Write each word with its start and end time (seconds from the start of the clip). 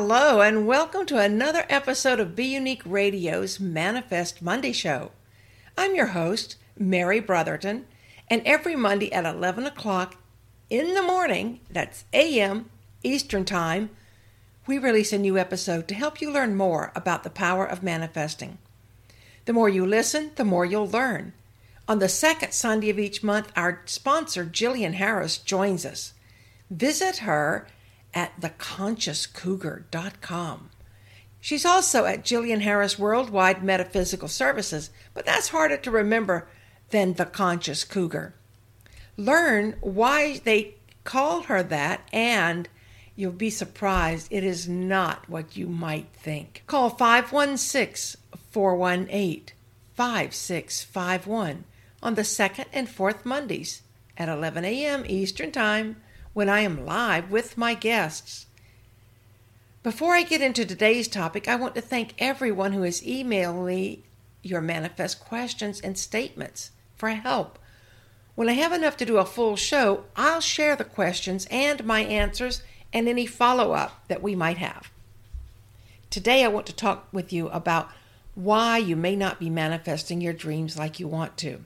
Hello, 0.00 0.40
and 0.40 0.64
welcome 0.64 1.04
to 1.06 1.18
another 1.18 1.66
episode 1.68 2.20
of 2.20 2.36
Be 2.36 2.44
Unique 2.44 2.82
Radio's 2.86 3.58
Manifest 3.58 4.40
Monday 4.40 4.70
Show. 4.70 5.10
I'm 5.76 5.96
your 5.96 6.06
host, 6.06 6.54
Mary 6.78 7.18
Brotherton, 7.18 7.84
and 8.28 8.40
every 8.46 8.76
Monday 8.76 9.12
at 9.12 9.26
11 9.26 9.66
o'clock 9.66 10.14
in 10.70 10.94
the 10.94 11.02
morning, 11.02 11.58
that's 11.68 12.04
a.m. 12.12 12.70
Eastern 13.02 13.44
Time, 13.44 13.90
we 14.68 14.78
release 14.78 15.12
a 15.12 15.18
new 15.18 15.36
episode 15.36 15.88
to 15.88 15.96
help 15.96 16.20
you 16.20 16.30
learn 16.30 16.54
more 16.56 16.92
about 16.94 17.24
the 17.24 17.28
power 17.28 17.66
of 17.66 17.82
manifesting. 17.82 18.58
The 19.46 19.52
more 19.52 19.68
you 19.68 19.84
listen, 19.84 20.30
the 20.36 20.44
more 20.44 20.64
you'll 20.64 20.88
learn. 20.88 21.32
On 21.88 21.98
the 21.98 22.08
second 22.08 22.52
Sunday 22.52 22.90
of 22.90 23.00
each 23.00 23.24
month, 23.24 23.50
our 23.56 23.82
sponsor, 23.86 24.44
Jillian 24.44 24.94
Harris, 24.94 25.38
joins 25.38 25.84
us. 25.84 26.12
Visit 26.70 27.16
her 27.16 27.66
at 28.14 28.40
theconsciouscougar.com. 28.40 30.70
She's 31.40 31.64
also 31.64 32.04
at 32.04 32.24
Jillian 32.24 32.62
Harris 32.62 32.98
Worldwide 32.98 33.62
Metaphysical 33.62 34.26
Services, 34.28 34.90
but 35.14 35.24
that's 35.24 35.48
harder 35.48 35.76
to 35.76 35.90
remember 35.90 36.48
than 36.90 37.14
the 37.14 37.26
Conscious 37.26 37.84
Cougar. 37.84 38.34
Learn 39.16 39.76
why 39.80 40.40
they 40.44 40.74
call 41.04 41.42
her 41.42 41.62
that, 41.62 42.08
and 42.12 42.68
you'll 43.14 43.32
be 43.32 43.50
surprised 43.50 44.28
it 44.30 44.44
is 44.44 44.68
not 44.68 45.28
what 45.28 45.56
you 45.56 45.68
might 45.68 46.08
think. 46.12 46.62
Call 46.66 46.90
516 46.90 48.20
418 48.50 49.54
5651 49.94 51.64
on 52.02 52.14
the 52.14 52.24
second 52.24 52.66
and 52.72 52.88
fourth 52.88 53.26
Mondays 53.26 53.82
at 54.16 54.28
11 54.28 54.64
a.m. 54.64 55.04
Eastern 55.06 55.50
Time 55.50 55.96
when 56.38 56.48
I 56.48 56.60
am 56.60 56.86
live 56.86 57.32
with 57.32 57.58
my 57.58 57.74
guests. 57.74 58.46
Before 59.82 60.14
I 60.14 60.22
get 60.22 60.40
into 60.40 60.64
today's 60.64 61.08
topic, 61.08 61.48
I 61.48 61.56
want 61.56 61.74
to 61.74 61.80
thank 61.80 62.14
everyone 62.16 62.74
who 62.74 62.82
has 62.82 63.00
emailed 63.00 63.66
me 63.66 64.04
your 64.44 64.60
manifest 64.60 65.18
questions 65.18 65.80
and 65.80 65.98
statements 65.98 66.70
for 66.94 67.08
help. 67.08 67.58
When 68.36 68.48
I 68.48 68.52
have 68.52 68.72
enough 68.72 68.96
to 68.98 69.04
do 69.04 69.16
a 69.16 69.24
full 69.24 69.56
show, 69.56 70.04
I'll 70.14 70.40
share 70.40 70.76
the 70.76 70.84
questions 70.84 71.48
and 71.50 71.84
my 71.84 72.02
answers 72.02 72.62
and 72.92 73.08
any 73.08 73.26
follow 73.26 73.72
up 73.72 74.06
that 74.06 74.22
we 74.22 74.36
might 74.36 74.58
have. 74.58 74.92
Today, 76.08 76.44
I 76.44 76.48
want 76.48 76.66
to 76.66 76.72
talk 76.72 77.08
with 77.12 77.32
you 77.32 77.48
about 77.48 77.88
why 78.36 78.78
you 78.78 78.94
may 78.94 79.16
not 79.16 79.40
be 79.40 79.50
manifesting 79.50 80.20
your 80.20 80.34
dreams 80.34 80.78
like 80.78 81.00
you 81.00 81.08
want 81.08 81.36
to. 81.38 81.64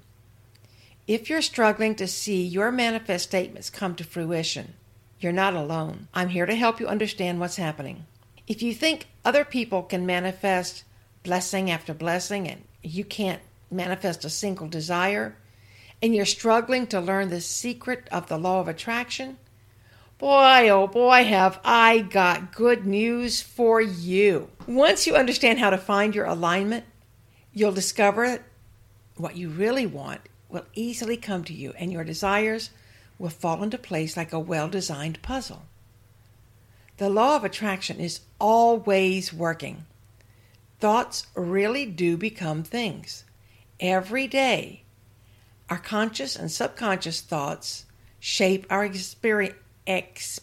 If 1.08 1.28
you're 1.28 1.42
struggling 1.42 1.96
to 1.96 2.06
see 2.06 2.44
your 2.44 2.70
manifest 2.70 3.24
statements 3.24 3.70
come 3.70 3.96
to 3.96 4.04
fruition, 4.04 4.74
you're 5.18 5.32
not 5.32 5.54
alone. 5.54 6.06
I'm 6.14 6.28
here 6.28 6.46
to 6.46 6.54
help 6.54 6.78
you 6.78 6.86
understand 6.86 7.40
what's 7.40 7.56
happening. 7.56 8.06
If 8.46 8.62
you 8.62 8.72
think 8.72 9.08
other 9.24 9.44
people 9.44 9.82
can 9.82 10.06
manifest 10.06 10.84
blessing 11.24 11.72
after 11.72 11.92
blessing 11.92 12.48
and 12.48 12.62
you 12.84 13.04
can't 13.04 13.42
manifest 13.68 14.24
a 14.24 14.30
single 14.30 14.68
desire, 14.68 15.36
and 16.00 16.14
you're 16.14 16.24
struggling 16.24 16.86
to 16.88 17.00
learn 17.00 17.30
the 17.30 17.40
secret 17.40 18.08
of 18.12 18.28
the 18.28 18.38
law 18.38 18.60
of 18.60 18.68
attraction, 18.68 19.38
boy, 20.18 20.68
oh 20.68 20.86
boy, 20.86 21.24
have 21.24 21.58
I 21.64 22.00
got 22.00 22.54
good 22.54 22.86
news 22.86 23.40
for 23.40 23.80
you. 23.80 24.50
Once 24.68 25.06
you 25.08 25.16
understand 25.16 25.58
how 25.58 25.70
to 25.70 25.78
find 25.78 26.14
your 26.14 26.26
alignment, 26.26 26.84
you'll 27.52 27.72
discover 27.72 28.44
what 29.16 29.36
you 29.36 29.48
really 29.48 29.86
want 29.86 30.20
will 30.52 30.66
easily 30.74 31.16
come 31.16 31.44
to 31.44 31.54
you, 31.54 31.72
and 31.78 31.92
your 31.92 32.04
desires 32.04 32.70
will 33.18 33.30
fall 33.30 33.62
into 33.62 33.78
place 33.78 34.16
like 34.16 34.32
a 34.32 34.38
well 34.38 34.68
designed 34.68 35.22
puzzle. 35.22 35.64
The 36.98 37.08
law 37.08 37.36
of 37.36 37.44
attraction 37.44 37.98
is 37.98 38.20
always 38.38 39.32
working. 39.32 39.86
Thoughts 40.78 41.26
really 41.34 41.86
do 41.86 42.16
become 42.16 42.62
things. 42.62 43.24
Every 43.80 44.26
day, 44.26 44.82
our 45.70 45.78
conscious 45.78 46.36
and 46.36 46.50
subconscious 46.50 47.20
thoughts 47.20 47.86
shape 48.20 48.66
our 48.68 48.84
experiences. 48.84 50.42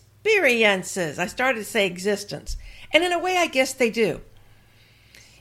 I 1.19 1.28
started 1.28 1.59
to 1.59 1.66
say 1.66 1.86
existence, 1.86 2.58
and 2.92 3.03
in 3.03 3.14
a 3.14 3.19
way, 3.19 3.38
I 3.38 3.48
guess 3.48 3.74
they 3.74 3.90
do. 3.90 4.22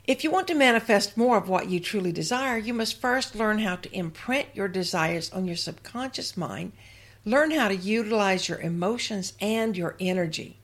If 0.09 0.25
you 0.25 0.31
want 0.31 0.47
to 0.47 0.55
manifest 0.55 1.19
more 1.19 1.37
of 1.37 1.51
what 1.51 1.69
you 1.69 1.81
truly 1.81 2.13
desire, 2.13 2.57
you 2.57 2.73
must 2.73 2.99
first 2.99 3.35
learn 3.35 3.59
how 3.59 3.77
to 3.77 3.95
imprint 3.95 4.47
your 4.55 4.67
desires 4.67 5.31
on 5.31 5.45
your 5.45 5.55
subconscious 5.55 6.35
mind, 6.35 6.73
learn 7.27 7.51
how 7.51 7.69
to 7.69 7.77
utilize 7.77 8.49
your 8.49 8.59
emotions 8.59 9.35
and 9.39 9.77
your 9.77 9.97
energy. 10.01 10.57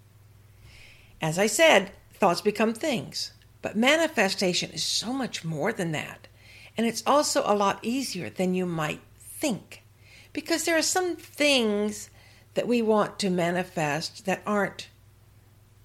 As 1.20 1.38
I 1.38 1.46
said, 1.46 1.92
thoughts 2.14 2.40
become 2.40 2.72
things, 2.72 3.34
but 3.60 3.76
manifestation 3.76 4.70
is 4.70 4.82
so 4.82 5.12
much 5.12 5.44
more 5.44 5.74
than 5.74 5.92
that. 5.92 6.26
And 6.78 6.86
it's 6.86 7.02
also 7.06 7.42
a 7.44 7.54
lot 7.54 7.80
easier 7.82 8.30
than 8.30 8.54
you 8.54 8.64
might 8.64 9.02
think 9.18 9.82
because 10.32 10.64
there 10.64 10.78
are 10.78 10.82
some 10.82 11.16
things 11.16 12.08
that 12.54 12.66
we 12.66 12.80
want 12.80 13.18
to 13.18 13.28
manifest 13.28 14.24
that 14.24 14.40
aren't 14.46 14.88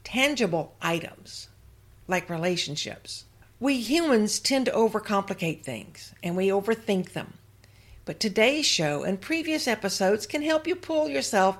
tangible 0.05 0.75
items 0.81 1.49
like 2.07 2.29
relationships. 2.29 3.25
We 3.61 3.81
humans 3.81 4.39
tend 4.39 4.67
to 4.67 4.71
overcomplicate 4.71 5.63
things 5.63 6.13
and 6.23 6.37
we 6.37 6.47
overthink 6.47 7.11
them. 7.11 7.33
But 8.05 8.17
today's 8.17 8.65
show 8.65 9.03
and 9.03 9.19
previous 9.19 9.67
episodes 9.67 10.25
can 10.25 10.43
help 10.43 10.65
you 10.65 10.77
pull 10.77 11.09
yourself 11.09 11.57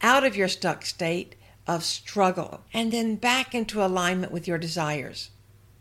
out 0.00 0.22
of 0.22 0.36
your 0.36 0.46
stuck 0.46 0.84
state 0.84 1.34
of 1.66 1.84
struggle 1.84 2.60
and 2.72 2.92
then 2.92 3.16
back 3.16 3.52
into 3.52 3.84
alignment 3.84 4.30
with 4.32 4.46
your 4.46 4.58
desires. 4.58 5.30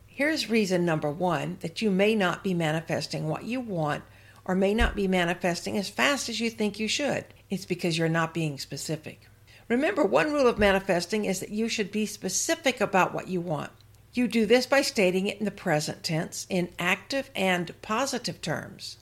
Here's 0.07 0.50
reason 0.50 0.85
number 0.85 1.12
one 1.12 1.57
that 1.62 1.84
you 1.84 1.91
may 1.91 2.16
not 2.16 2.44
be 2.44 2.56
manifesting 2.56 3.28
what 3.28 3.44
you 3.44 3.59
want 3.59 4.03
or 4.46 4.56
may 4.56 4.74
not 4.74 4.96
be 4.96 5.07
manifesting 5.07 5.78
as 5.78 5.88
fast 5.88 6.30
as 6.30 6.40
you 6.40 6.50
think 6.50 6.80
you 6.80 6.88
should. 6.88 7.25
It's 7.51 7.66
because 7.66 7.96
you're 7.96 8.09
not 8.09 8.34
being 8.34 8.57
specific. 8.57 9.28
Remember, 9.68 10.03
one 10.03 10.34
rule 10.34 10.47
of 10.47 10.57
manifesting 10.57 11.25
is 11.25 11.40
that 11.41 11.50
you 11.50 11.69
should 11.69 11.91
be 11.91 12.07
specific 12.07 12.81
about 12.81 13.13
what 13.13 13.28
you 13.28 13.40
want. 13.40 13.72
You 14.19 14.28
do 14.28 14.46
this 14.46 14.66
by 14.66 14.81
stating 14.81 15.28
it 15.28 15.40
in 15.40 15.46
the 15.46 15.50
present 15.50 16.03
tense 16.03 16.46
in 16.50 16.74
active 16.78 17.31
and 17.34 17.74
positive 17.81 18.41
terms. 18.41 18.97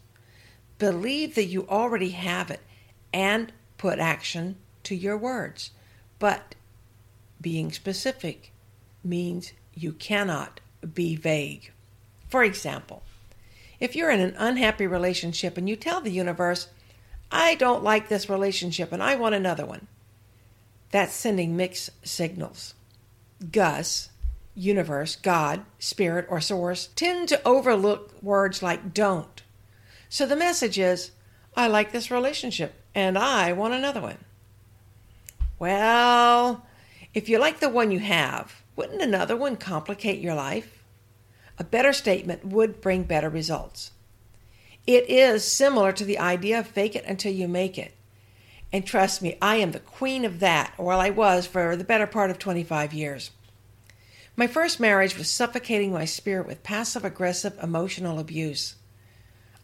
Believe 0.78 1.33
that 1.33 1.45
you 1.45 1.67
already 1.67 2.11
have 2.11 2.51
it 2.51 2.59
and 3.11 3.51
put 3.79 3.97
action 3.97 4.57
to 4.83 4.94
your 4.94 5.17
words. 5.17 5.72
But 6.19 6.53
being 7.41 7.72
specific 7.72 8.51
means 9.03 9.53
you 9.73 9.91
cannot 9.91 10.59
be 10.94 11.16
vague. 11.16 11.72
For 12.29 12.44
example, 12.44 13.01
if 13.79 13.95
you're 13.95 14.11
in 14.11 14.19
an 14.19 14.35
unhappy 14.38 14.85
relationship 14.85 15.57
and 15.57 15.67
you 15.67 15.75
tell 15.75 15.99
the 15.99 16.11
universe, 16.11 16.67
I 17.31 17.55
don't 17.55 17.84
like 17.84 18.07
this 18.07 18.29
relationship 18.29 18.91
and 18.91 19.01
I 19.01 19.16
want 19.16 19.34
another 19.34 19.66
one, 19.66 19.88
that's 20.91 21.16
sending 21.16 21.57
mixed 21.57 21.89
signals. 22.07 22.75
Gus, 23.51 24.09
universe, 24.57 25.16
God, 25.16 25.63
spirit, 25.79 26.25
or 26.29 26.41
source 26.41 26.90
tend 26.95 27.29
to 27.29 27.47
overlook 27.47 28.12
words 28.22 28.63
like 28.63 28.94
don't. 28.94 29.43
So 30.09 30.26
the 30.26 30.35
message 30.35 30.79
is, 30.79 31.11
I 31.55 31.67
like 31.67 31.91
this 31.91 32.11
relationship 32.11 32.73
and 32.96 33.17
I 33.17 33.53
want 33.53 33.76
another 33.76 34.02
one. 34.02 34.17
Well, 35.59 36.66
if 37.14 37.29
you 37.29 37.40
like 37.40 37.59
the 37.59 37.70
one 37.70 37.91
you 37.91 37.99
have, 37.99 38.61
wouldn't 38.76 39.02
another 39.02 39.35
one 39.35 39.55
complicate 39.58 40.20
your 40.20 40.35
life? 40.35 40.84
A 41.59 41.64
better 41.64 41.93
statement 41.93 42.46
would 42.46 42.81
bring 42.81 43.03
better 43.03 43.29
results. 43.29 43.91
It 44.85 45.09
is 45.09 45.43
similar 45.43 45.91
to 45.91 46.05
the 46.05 46.20
idea 46.20 46.59
of 46.59 46.67
fake 46.67 46.96
it 46.96 47.05
until 47.05 47.34
you 47.34 47.47
make 47.47 47.78
it. 47.78 47.93
And 48.72 48.85
trust 48.85 49.22
me, 49.22 49.37
I 49.41 49.58
am 49.58 49.72
the 49.72 49.79
queen 49.79 50.26
of 50.26 50.40
that, 50.40 50.73
or 50.78 50.93
I 50.93 51.09
was 51.09 51.47
for 51.47 51.76
the 51.76 51.84
better 51.84 52.08
part 52.08 52.29
of 52.29 52.40
25 52.40 52.93
years. 52.93 53.31
My 54.39 54.45
first 54.45 54.79
marriage 54.79 55.17
was 55.17 55.31
suffocating 55.31 55.91
my 55.91 56.05
spirit 56.05 56.45
with 56.45 56.61
passive 56.61 57.03
aggressive 57.03 57.57
emotional 57.61 58.19
abuse. 58.19 58.75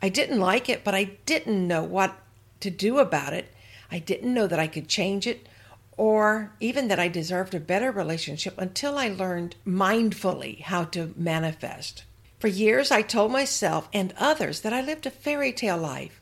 I 0.02 0.10
didn't 0.10 0.40
like 0.40 0.68
it, 0.68 0.84
but 0.84 0.96
I 0.96 1.12
didn't 1.28 1.68
know 1.68 1.84
what 1.84 2.18
to 2.62 2.72
do 2.72 2.98
about 2.98 3.34
it. 3.34 3.54
I 3.92 4.00
didn't 4.00 4.34
know 4.34 4.48
that 4.48 4.60
I 4.60 4.66
could 4.66 4.88
change 4.88 5.28
it 5.28 5.48
or 5.96 6.54
even 6.60 6.88
that 6.88 7.00
I 7.00 7.08
deserved 7.08 7.54
a 7.54 7.60
better 7.60 7.92
relationship 7.92 8.56
until 8.58 8.98
I 8.98 9.10
learned 9.10 9.56
mindfully 9.64 10.62
how 10.62 10.86
to 10.86 11.14
manifest. 11.16 12.04
For 12.40 12.48
years, 12.48 12.90
I 12.90 13.04
told 13.04 13.32
myself 13.32 13.88
and 13.94 14.12
others 14.18 14.62
that 14.62 14.74
I 14.74 14.82
lived 14.82 15.06
a 15.06 15.12
fairy 15.12 15.54
tale 15.54 15.78
life. 15.78 16.20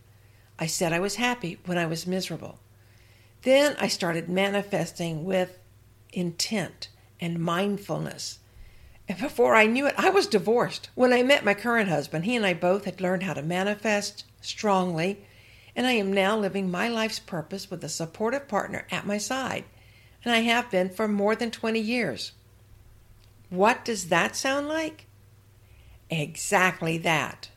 I 0.60 0.66
said 0.66 0.92
I 0.92 1.00
was 1.00 1.16
happy 1.16 1.58
when 1.66 1.78
I 1.78 1.86
was 1.86 2.06
miserable. 2.06 2.60
Then 3.44 3.78
I 3.80 3.88
started 3.88 4.28
manifesting 4.28 5.24
with 5.24 5.58
intent 6.12 6.90
and 7.22 7.40
mindfulness. 7.40 8.40
And 9.12 9.20
before 9.20 9.56
I 9.56 9.66
knew 9.66 9.88
it, 9.88 9.96
I 9.98 10.10
was 10.10 10.26
divorced. 10.26 10.90
When 10.96 11.12
I 11.12 11.22
met 11.22 11.44
my 11.44 11.54
current 11.54 11.90
husband, 11.90 12.24
he 12.24 12.38
and 12.38 12.46
I 12.46 12.54
both 12.54 12.86
had 12.86 13.02
learned 13.02 13.24
how 13.24 13.34
to 13.34 13.42
manifest 13.42 14.24
strongly, 14.40 15.26
and 15.76 15.86
I 15.86 15.92
am 15.92 16.14
now 16.14 16.38
living 16.38 16.72
my 16.72 16.88
life's 16.88 17.20
purpose 17.20 17.70
with 17.70 17.84
a 17.84 17.90
supportive 17.90 18.48
partner 18.48 18.88
at 18.90 19.06
my 19.06 19.18
side, 19.18 19.66
and 20.24 20.34
I 20.34 20.40
have 20.40 20.72
been 20.72 20.90
for 20.90 21.10
more 21.10 21.36
than 21.36 21.52
20 21.52 21.78
years. 21.78 22.32
What 23.50 23.84
does 23.84 24.08
that 24.08 24.38
sound 24.38 24.70
like? 24.70 25.08
Exactly 26.10 26.98
that. 27.00 27.50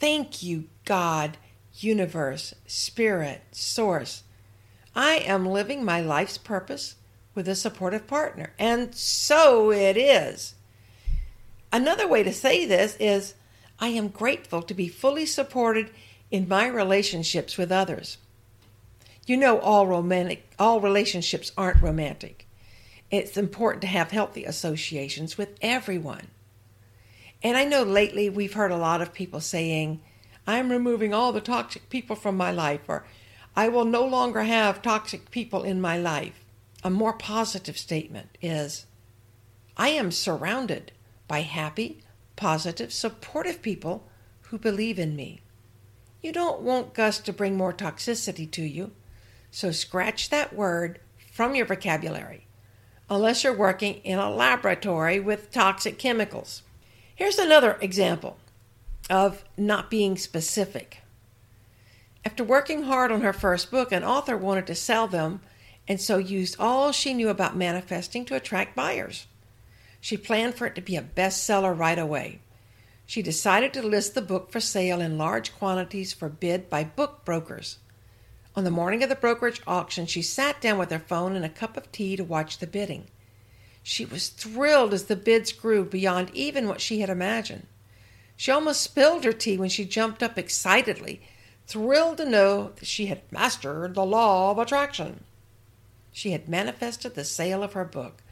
Thank 0.00 0.42
you, 0.42 0.64
God, 0.84 1.38
universe, 1.74 2.54
spirit, 2.66 3.42
source. 3.52 4.24
I 4.96 5.18
am 5.18 5.46
living 5.46 5.84
my 5.84 6.00
life's 6.00 6.38
purpose 6.38 6.96
with 7.36 7.46
a 7.46 7.54
supportive 7.54 8.08
partner. 8.08 8.52
And 8.58 8.92
so 8.96 9.70
it 9.70 9.96
is. 9.96 10.54
Another 11.76 12.08
way 12.08 12.22
to 12.22 12.32
say 12.32 12.64
this 12.64 12.96
is 12.98 13.34
I 13.78 13.88
am 13.88 14.08
grateful 14.08 14.62
to 14.62 14.72
be 14.72 14.88
fully 14.88 15.26
supported 15.26 15.90
in 16.30 16.48
my 16.48 16.66
relationships 16.66 17.58
with 17.58 17.70
others. 17.70 18.16
You 19.26 19.36
know 19.36 19.60
all 19.60 19.86
romantic 19.86 20.50
all 20.58 20.80
relationships 20.80 21.52
aren't 21.54 21.82
romantic. 21.82 22.48
It's 23.10 23.36
important 23.36 23.82
to 23.82 23.88
have 23.88 24.10
healthy 24.10 24.46
associations 24.46 25.36
with 25.36 25.50
everyone. 25.60 26.28
And 27.42 27.58
I 27.58 27.66
know 27.66 27.82
lately 27.82 28.30
we've 28.30 28.54
heard 28.54 28.70
a 28.70 28.78
lot 28.78 29.02
of 29.02 29.12
people 29.12 29.40
saying, 29.40 30.00
I'm 30.46 30.70
removing 30.70 31.12
all 31.12 31.30
the 31.30 31.42
toxic 31.42 31.90
people 31.90 32.16
from 32.16 32.38
my 32.38 32.52
life, 32.52 32.88
or 32.88 33.04
I 33.54 33.68
will 33.68 33.84
no 33.84 34.02
longer 34.02 34.44
have 34.44 34.80
toxic 34.80 35.30
people 35.30 35.62
in 35.62 35.82
my 35.82 35.98
life. 35.98 36.42
A 36.82 36.88
more 36.88 37.12
positive 37.12 37.76
statement 37.76 38.38
is, 38.40 38.86
I 39.76 39.90
am 39.90 40.10
surrounded 40.10 40.92
by 41.28 41.40
happy, 41.40 42.02
positive, 42.36 42.92
supportive 42.92 43.62
people 43.62 44.06
who 44.42 44.58
believe 44.58 44.98
in 44.98 45.16
me. 45.16 45.40
You 46.22 46.32
don't 46.32 46.62
want 46.62 46.94
Gus 46.94 47.18
to 47.20 47.32
bring 47.32 47.56
more 47.56 47.72
toxicity 47.72 48.50
to 48.52 48.62
you, 48.62 48.92
so 49.50 49.70
scratch 49.72 50.30
that 50.30 50.54
word 50.54 51.00
from 51.32 51.54
your 51.54 51.66
vocabulary, 51.66 52.46
unless 53.08 53.44
you're 53.44 53.52
working 53.52 53.94
in 53.96 54.18
a 54.18 54.30
laboratory 54.30 55.20
with 55.20 55.50
toxic 55.50 55.98
chemicals. 55.98 56.62
Here's 57.14 57.38
another 57.38 57.78
example 57.80 58.38
of 59.08 59.44
not 59.56 59.90
being 59.90 60.16
specific. 60.16 61.02
After 62.24 62.42
working 62.42 62.84
hard 62.84 63.12
on 63.12 63.20
her 63.20 63.32
first 63.32 63.70
book, 63.70 63.92
an 63.92 64.02
author 64.02 64.36
wanted 64.36 64.66
to 64.66 64.74
sell 64.74 65.06
them 65.06 65.40
and 65.88 66.00
so 66.00 66.18
used 66.18 66.56
all 66.58 66.92
she 66.92 67.14
knew 67.14 67.28
about 67.28 67.56
manifesting 67.56 68.24
to 68.26 68.34
attract 68.34 68.74
buyers. 68.74 69.26
She 70.06 70.16
planned 70.16 70.54
for 70.54 70.68
it 70.68 70.76
to 70.76 70.80
be 70.80 70.94
a 70.94 71.02
bestseller 71.02 71.76
right 71.76 71.98
away. 71.98 72.38
She 73.06 73.22
decided 73.22 73.72
to 73.72 73.82
list 73.82 74.14
the 74.14 74.22
book 74.22 74.52
for 74.52 74.60
sale 74.60 75.00
in 75.00 75.18
large 75.18 75.52
quantities 75.58 76.12
for 76.12 76.28
bid 76.28 76.70
by 76.70 76.84
book 76.84 77.24
brokers. 77.24 77.78
On 78.54 78.62
the 78.62 78.70
morning 78.70 79.02
of 79.02 79.08
the 79.08 79.16
brokerage 79.16 79.60
auction, 79.66 80.06
she 80.06 80.22
sat 80.22 80.60
down 80.60 80.78
with 80.78 80.92
her 80.92 81.00
phone 81.00 81.34
and 81.34 81.44
a 81.44 81.48
cup 81.48 81.76
of 81.76 81.90
tea 81.90 82.14
to 82.14 82.22
watch 82.22 82.58
the 82.58 82.68
bidding. 82.68 83.08
She 83.82 84.04
was 84.04 84.28
thrilled 84.28 84.94
as 84.94 85.06
the 85.06 85.16
bids 85.16 85.50
grew 85.50 85.84
beyond 85.84 86.30
even 86.32 86.68
what 86.68 86.80
she 86.80 87.00
had 87.00 87.10
imagined. 87.10 87.66
She 88.36 88.52
almost 88.52 88.82
spilled 88.82 89.24
her 89.24 89.32
tea 89.32 89.58
when 89.58 89.70
she 89.70 89.84
jumped 89.84 90.22
up 90.22 90.38
excitedly, 90.38 91.20
thrilled 91.66 92.18
to 92.18 92.30
know 92.30 92.70
that 92.76 92.86
she 92.86 93.06
had 93.06 93.22
mastered 93.32 93.96
the 93.96 94.06
law 94.06 94.52
of 94.52 94.58
attraction. 94.58 95.24
She 96.12 96.30
had 96.30 96.48
manifested 96.48 97.16
the 97.16 97.24
sale 97.24 97.64
of 97.64 97.72
her 97.72 97.84
book. 97.84 98.22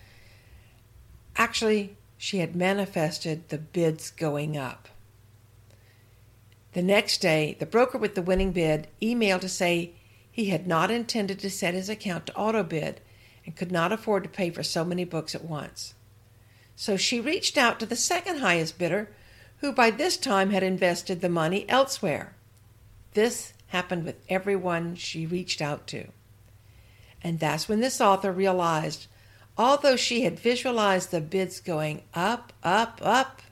Actually, 1.36 1.96
she 2.16 2.38
had 2.38 2.56
manifested 2.56 3.48
the 3.48 3.58
bids 3.58 4.10
going 4.10 4.56
up. 4.56 4.88
The 6.72 6.82
next 6.82 7.18
day, 7.18 7.56
the 7.58 7.66
broker 7.66 7.98
with 7.98 8.14
the 8.14 8.22
winning 8.22 8.52
bid 8.52 8.88
emailed 9.00 9.40
to 9.42 9.48
say 9.48 9.92
he 10.30 10.46
had 10.46 10.66
not 10.66 10.90
intended 10.90 11.38
to 11.40 11.50
set 11.50 11.74
his 11.74 11.88
account 11.88 12.26
to 12.26 12.36
auto 12.36 12.62
bid 12.62 13.00
and 13.44 13.54
could 13.54 13.70
not 13.70 13.92
afford 13.92 14.24
to 14.24 14.28
pay 14.28 14.50
for 14.50 14.62
so 14.62 14.84
many 14.84 15.04
books 15.04 15.34
at 15.34 15.44
once. 15.44 15.94
So 16.76 16.96
she 16.96 17.20
reached 17.20 17.56
out 17.56 17.78
to 17.80 17.86
the 17.86 17.96
second 17.96 18.38
highest 18.38 18.78
bidder, 18.78 19.10
who 19.58 19.72
by 19.72 19.90
this 19.90 20.16
time 20.16 20.50
had 20.50 20.62
invested 20.62 21.20
the 21.20 21.28
money 21.28 21.64
elsewhere. 21.68 22.34
This 23.12 23.52
happened 23.68 24.04
with 24.04 24.16
everyone 24.28 24.96
she 24.96 25.26
reached 25.26 25.62
out 25.62 25.86
to. 25.88 26.08
And 27.22 27.38
that's 27.38 27.68
when 27.68 27.80
this 27.80 28.00
author 28.00 28.32
realized 28.32 29.06
Although 29.56 29.96
she 29.96 30.22
had 30.22 30.38
visualized 30.38 31.10
the 31.10 31.20
bids 31.20 31.60
going 31.60 32.02
up, 32.12 32.52
up, 32.62 33.00
up, 33.02 33.42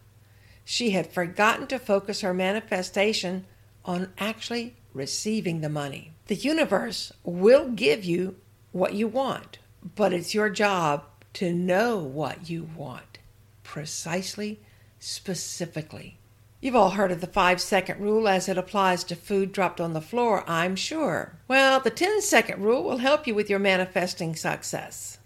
she 0.65 0.91
had 0.91 1.13
forgotten 1.13 1.67
to 1.69 1.79
focus 1.79 2.23
her 2.23 2.35
manifestation 2.35 3.45
on 3.85 4.13
actually 4.19 4.77
receiving 4.95 5.61
the 5.61 5.69
money. 5.69 6.13
The 6.27 6.35
universe 6.35 7.13
will 7.25 7.69
give 7.69 8.05
you 8.05 8.37
what 8.73 8.95
you 8.95 9.07
want, 9.07 9.59
but 9.95 10.13
it's 10.13 10.35
your 10.35 10.51
job 10.51 11.05
to 11.35 11.53
know 11.53 11.99
what 11.99 12.49
you 12.51 12.69
want 12.77 13.19
precisely, 13.63 14.61
specifically. 14.99 16.19
You've 16.61 16.77
all 16.77 16.91
heard 16.91 17.11
of 17.11 17.21
the 17.21 17.27
five 17.27 17.61
second 17.61 18.01
rule 18.01 18.29
as 18.29 18.49
it 18.49 18.59
applies 18.59 19.03
to 19.05 19.17
food 19.17 19.51
dropped 19.51 19.81
on 19.81 19.95
the 19.95 20.01
floor, 20.01 20.45
I'm 20.47 20.77
sure. 20.77 21.39
Well, 21.49 21.81
the 21.81 21.91
10 21.91 22.21
second 22.23 22.63
rule 22.63 22.85
will 22.85 22.99
help 22.99 23.27
you 23.27 23.35
with 23.35 23.51
your 23.51 23.59
manifesting 23.59 24.37
success. 24.37 25.19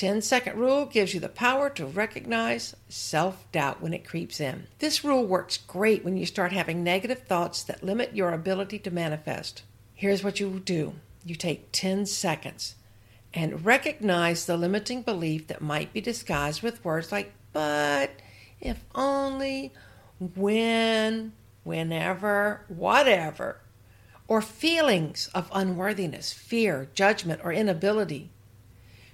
The 0.00 0.06
10 0.06 0.22
second 0.22 0.56
rule 0.56 0.86
gives 0.86 1.12
you 1.12 1.20
the 1.20 1.28
power 1.28 1.68
to 1.68 1.84
recognize 1.84 2.74
self 2.88 3.44
doubt 3.52 3.82
when 3.82 3.92
it 3.92 4.08
creeps 4.08 4.40
in. 4.40 4.66
This 4.78 5.04
rule 5.04 5.26
works 5.26 5.58
great 5.58 6.06
when 6.06 6.16
you 6.16 6.24
start 6.24 6.52
having 6.52 6.82
negative 6.82 7.24
thoughts 7.24 7.62
that 7.64 7.84
limit 7.84 8.16
your 8.16 8.32
ability 8.32 8.78
to 8.78 8.90
manifest. 8.90 9.62
Here's 9.92 10.24
what 10.24 10.40
you 10.40 10.58
do 10.58 10.94
you 11.22 11.34
take 11.34 11.70
10 11.72 12.06
seconds 12.06 12.76
and 13.34 13.66
recognize 13.66 14.46
the 14.46 14.56
limiting 14.56 15.02
belief 15.02 15.48
that 15.48 15.60
might 15.60 15.92
be 15.92 16.00
disguised 16.00 16.62
with 16.62 16.82
words 16.82 17.12
like 17.12 17.34
but, 17.52 18.10
if 18.58 18.82
only, 18.94 19.70
when, 20.34 21.34
whenever, 21.62 22.64
whatever, 22.68 23.60
or 24.26 24.40
feelings 24.40 25.28
of 25.34 25.50
unworthiness, 25.52 26.32
fear, 26.32 26.88
judgment, 26.94 27.42
or 27.44 27.52
inability. 27.52 28.30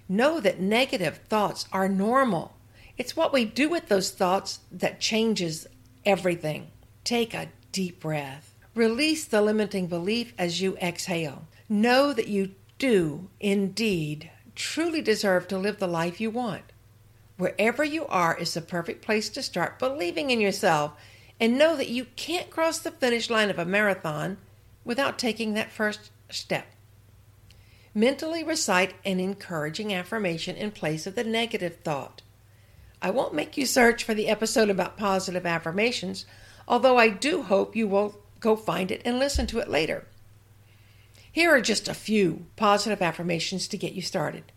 Know 0.08 0.40
that 0.40 0.60
negative 0.60 1.20
thoughts 1.28 1.66
are 1.72 1.88
normal. 1.88 2.56
It's 2.96 3.16
what 3.16 3.32
we 3.32 3.44
do 3.44 3.68
with 3.68 3.88
those 3.88 4.10
thoughts 4.10 4.60
that 4.70 5.00
changes 5.00 5.66
everything. 6.04 6.70
Take 7.04 7.34
a 7.34 7.48
deep 7.72 8.00
breath. 8.00 8.54
Release 8.74 9.24
the 9.24 9.42
limiting 9.42 9.86
belief 9.86 10.32
as 10.38 10.60
you 10.60 10.76
exhale. 10.78 11.46
Know 11.68 12.12
that 12.12 12.28
you 12.28 12.54
do 12.78 13.28
indeed 13.40 14.30
truly 14.54 15.02
deserve 15.02 15.46
to 15.48 15.58
live 15.58 15.78
the 15.78 15.86
life 15.86 16.20
you 16.20 16.30
want. 16.30 16.62
Wherever 17.36 17.84
you 17.84 18.06
are 18.06 18.36
is 18.38 18.54
the 18.54 18.60
perfect 18.62 19.02
place 19.04 19.28
to 19.30 19.42
start 19.42 19.78
believing 19.78 20.30
in 20.30 20.40
yourself 20.40 20.92
and 21.38 21.58
know 21.58 21.76
that 21.76 21.90
you 21.90 22.06
can't 22.16 22.50
cross 22.50 22.78
the 22.78 22.90
finish 22.90 23.28
line 23.28 23.50
of 23.50 23.58
a 23.58 23.64
marathon 23.66 24.38
without 24.84 25.18
taking 25.18 25.52
that 25.54 25.70
first 25.70 26.10
step. 26.30 26.66
Mentally 27.96 28.44
recite 28.44 28.92
an 29.06 29.20
encouraging 29.20 29.94
affirmation 29.94 30.54
in 30.54 30.70
place 30.70 31.06
of 31.06 31.14
the 31.14 31.24
negative 31.24 31.76
thought. 31.76 32.20
I 33.00 33.08
won't 33.08 33.32
make 33.32 33.56
you 33.56 33.64
search 33.64 34.04
for 34.04 34.12
the 34.12 34.28
episode 34.28 34.68
about 34.68 34.98
positive 34.98 35.46
affirmations, 35.46 36.26
although 36.68 36.98
I 36.98 37.08
do 37.08 37.44
hope 37.44 37.74
you 37.74 37.88
will 37.88 38.20
go 38.38 38.54
find 38.54 38.90
it 38.90 39.00
and 39.06 39.18
listen 39.18 39.46
to 39.46 39.60
it 39.60 39.70
later. 39.70 40.04
Here 41.32 41.50
are 41.50 41.62
just 41.62 41.88
a 41.88 41.94
few 41.94 42.44
positive 42.56 43.00
affirmations 43.00 43.66
to 43.68 43.78
get 43.78 43.94
you 43.94 44.02
started. 44.02 44.52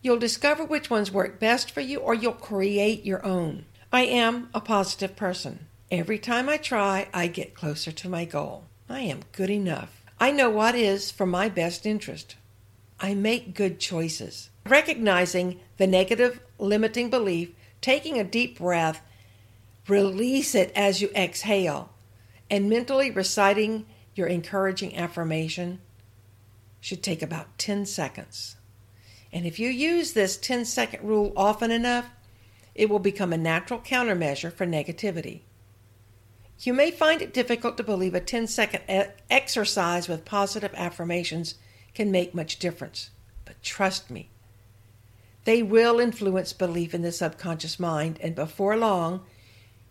You'll 0.00 0.16
discover 0.16 0.64
which 0.64 0.88
ones 0.88 1.10
work 1.10 1.40
best 1.40 1.72
for 1.72 1.80
you 1.80 1.98
or 1.98 2.14
you'll 2.14 2.32
create 2.32 3.04
your 3.04 3.26
own. 3.26 3.64
I 3.92 4.02
am 4.02 4.50
a 4.54 4.60
positive 4.60 5.16
person. 5.16 5.66
Every 5.90 6.20
time 6.20 6.48
I 6.48 6.58
try, 6.58 7.08
I 7.12 7.26
get 7.26 7.56
closer 7.56 7.90
to 7.90 8.08
my 8.08 8.24
goal. 8.24 8.66
I 8.88 9.00
am 9.00 9.22
good 9.32 9.50
enough. 9.50 10.04
I 10.20 10.30
know 10.30 10.48
what 10.48 10.76
is 10.76 11.10
for 11.10 11.26
my 11.26 11.48
best 11.48 11.86
interest. 11.86 12.36
I 13.04 13.12
make 13.12 13.52
good 13.52 13.80
choices. 13.80 14.48
Recognizing 14.64 15.60
the 15.76 15.86
negative 15.86 16.40
limiting 16.58 17.10
belief, 17.10 17.50
taking 17.82 18.18
a 18.18 18.24
deep 18.24 18.56
breath, 18.56 19.02
release 19.86 20.54
it 20.54 20.72
as 20.74 21.02
you 21.02 21.10
exhale, 21.14 21.90
and 22.48 22.70
mentally 22.70 23.10
reciting 23.10 23.84
your 24.14 24.26
encouraging 24.26 24.96
affirmation 24.96 25.82
should 26.80 27.02
take 27.02 27.20
about 27.20 27.58
10 27.58 27.84
seconds. 27.84 28.56
And 29.30 29.44
if 29.44 29.58
you 29.58 29.68
use 29.68 30.12
this 30.12 30.38
10 30.38 30.64
second 30.64 31.06
rule 31.06 31.34
often 31.36 31.70
enough, 31.70 32.08
it 32.74 32.88
will 32.88 33.00
become 33.00 33.34
a 33.34 33.36
natural 33.36 33.80
countermeasure 33.80 34.50
for 34.50 34.64
negativity. 34.64 35.42
You 36.60 36.72
may 36.72 36.90
find 36.90 37.20
it 37.20 37.34
difficult 37.34 37.76
to 37.76 37.82
believe 37.82 38.14
a 38.14 38.20
10 38.20 38.46
second 38.46 39.10
exercise 39.28 40.08
with 40.08 40.24
positive 40.24 40.72
affirmations 40.72 41.56
can 41.94 42.10
make 42.10 42.34
much 42.34 42.58
difference. 42.58 43.10
But 43.44 43.62
trust 43.62 44.10
me, 44.10 44.30
they 45.44 45.62
will 45.62 46.00
influence 46.00 46.52
belief 46.52 46.94
in 46.94 47.02
the 47.02 47.12
subconscious 47.12 47.78
mind, 47.78 48.18
and 48.20 48.34
before 48.34 48.76
long, 48.76 49.20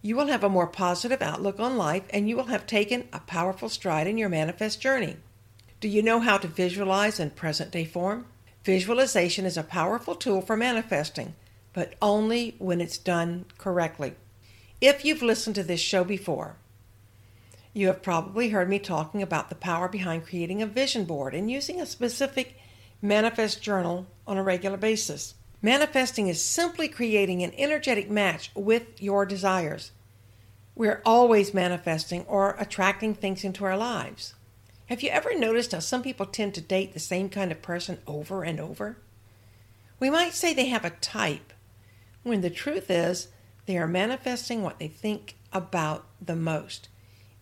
you 0.01 0.15
will 0.15 0.27
have 0.27 0.43
a 0.43 0.49
more 0.49 0.67
positive 0.67 1.21
outlook 1.21 1.59
on 1.59 1.77
life 1.77 2.03
and 2.09 2.27
you 2.27 2.35
will 2.35 2.45
have 2.45 2.67
taken 2.67 3.07
a 3.13 3.19
powerful 3.21 3.69
stride 3.69 4.05
in 4.05 4.17
your 4.17 4.27
manifest 4.29 4.81
journey. 4.81 5.15
Do 5.79 5.87
you 5.87 6.01
know 6.01 6.19
how 6.19 6.37
to 6.37 6.47
visualize 6.47 7.19
in 7.19 7.29
present 7.29 7.71
day 7.71 7.85
form? 7.85 8.25
Visualization 8.65 9.45
is 9.45 9.55
a 9.57 9.63
powerful 9.63 10.15
tool 10.15 10.41
for 10.41 10.57
manifesting. 10.57 11.35
but 11.73 11.95
only 12.01 12.55
when 12.59 12.79
it's 12.79 12.97
done 12.99 13.45
correctly. 13.57 14.13
If 14.79 15.03
you've 15.03 15.23
listened 15.23 15.55
to 15.55 15.63
this 15.63 15.79
show 15.79 16.03
before, 16.03 16.55
you 17.73 17.87
have 17.87 18.03
probably 18.03 18.49
heard 18.49 18.69
me 18.69 18.79
talking 18.79 19.21
about 19.21 19.49
the 19.49 19.55
power 19.55 19.87
behind 19.87 20.25
creating 20.25 20.61
a 20.61 20.67
vision 20.67 21.05
board 21.05 21.33
and 21.33 21.49
using 21.49 21.81
a 21.81 21.85
specific 21.85 22.57
manifest 23.01 23.61
journal 23.61 24.05
on 24.27 24.37
a 24.37 24.43
regular 24.43 24.77
basis. 24.77 25.33
Manifesting 25.61 26.27
is 26.27 26.43
simply 26.43 26.87
creating 26.87 27.41
an 27.41 27.53
energetic 27.57 28.09
match 28.09 28.51
with 28.53 29.01
your 29.01 29.25
desires. 29.25 29.91
We're 30.75 31.01
always 31.05 31.53
manifesting 31.53 32.25
or 32.25 32.55
attracting 32.59 33.15
things 33.15 33.43
into 33.43 33.65
our 33.65 33.77
lives. 33.77 34.35
Have 34.87 35.01
you 35.01 35.09
ever 35.09 35.37
noticed 35.37 35.71
how 35.71 35.79
some 35.79 36.03
people 36.03 36.25
tend 36.25 36.53
to 36.55 36.61
date 36.61 36.93
the 36.93 36.99
same 36.99 37.29
kind 37.29 37.51
of 37.51 37.61
person 37.61 37.99
over 38.05 38.43
and 38.43 38.59
over? 38.59 38.97
We 39.99 40.09
might 40.09 40.33
say 40.33 40.53
they 40.53 40.67
have 40.67 40.85
a 40.85 40.89
type, 40.89 41.53
when 42.23 42.41
the 42.41 42.49
truth 42.49 42.91
is 42.91 43.29
they 43.65 43.77
are 43.77 43.87
manifesting 43.87 44.61
what 44.61 44.79
they 44.79 44.87
think 44.87 45.35
about 45.53 46.05
the 46.21 46.35
most, 46.35 46.89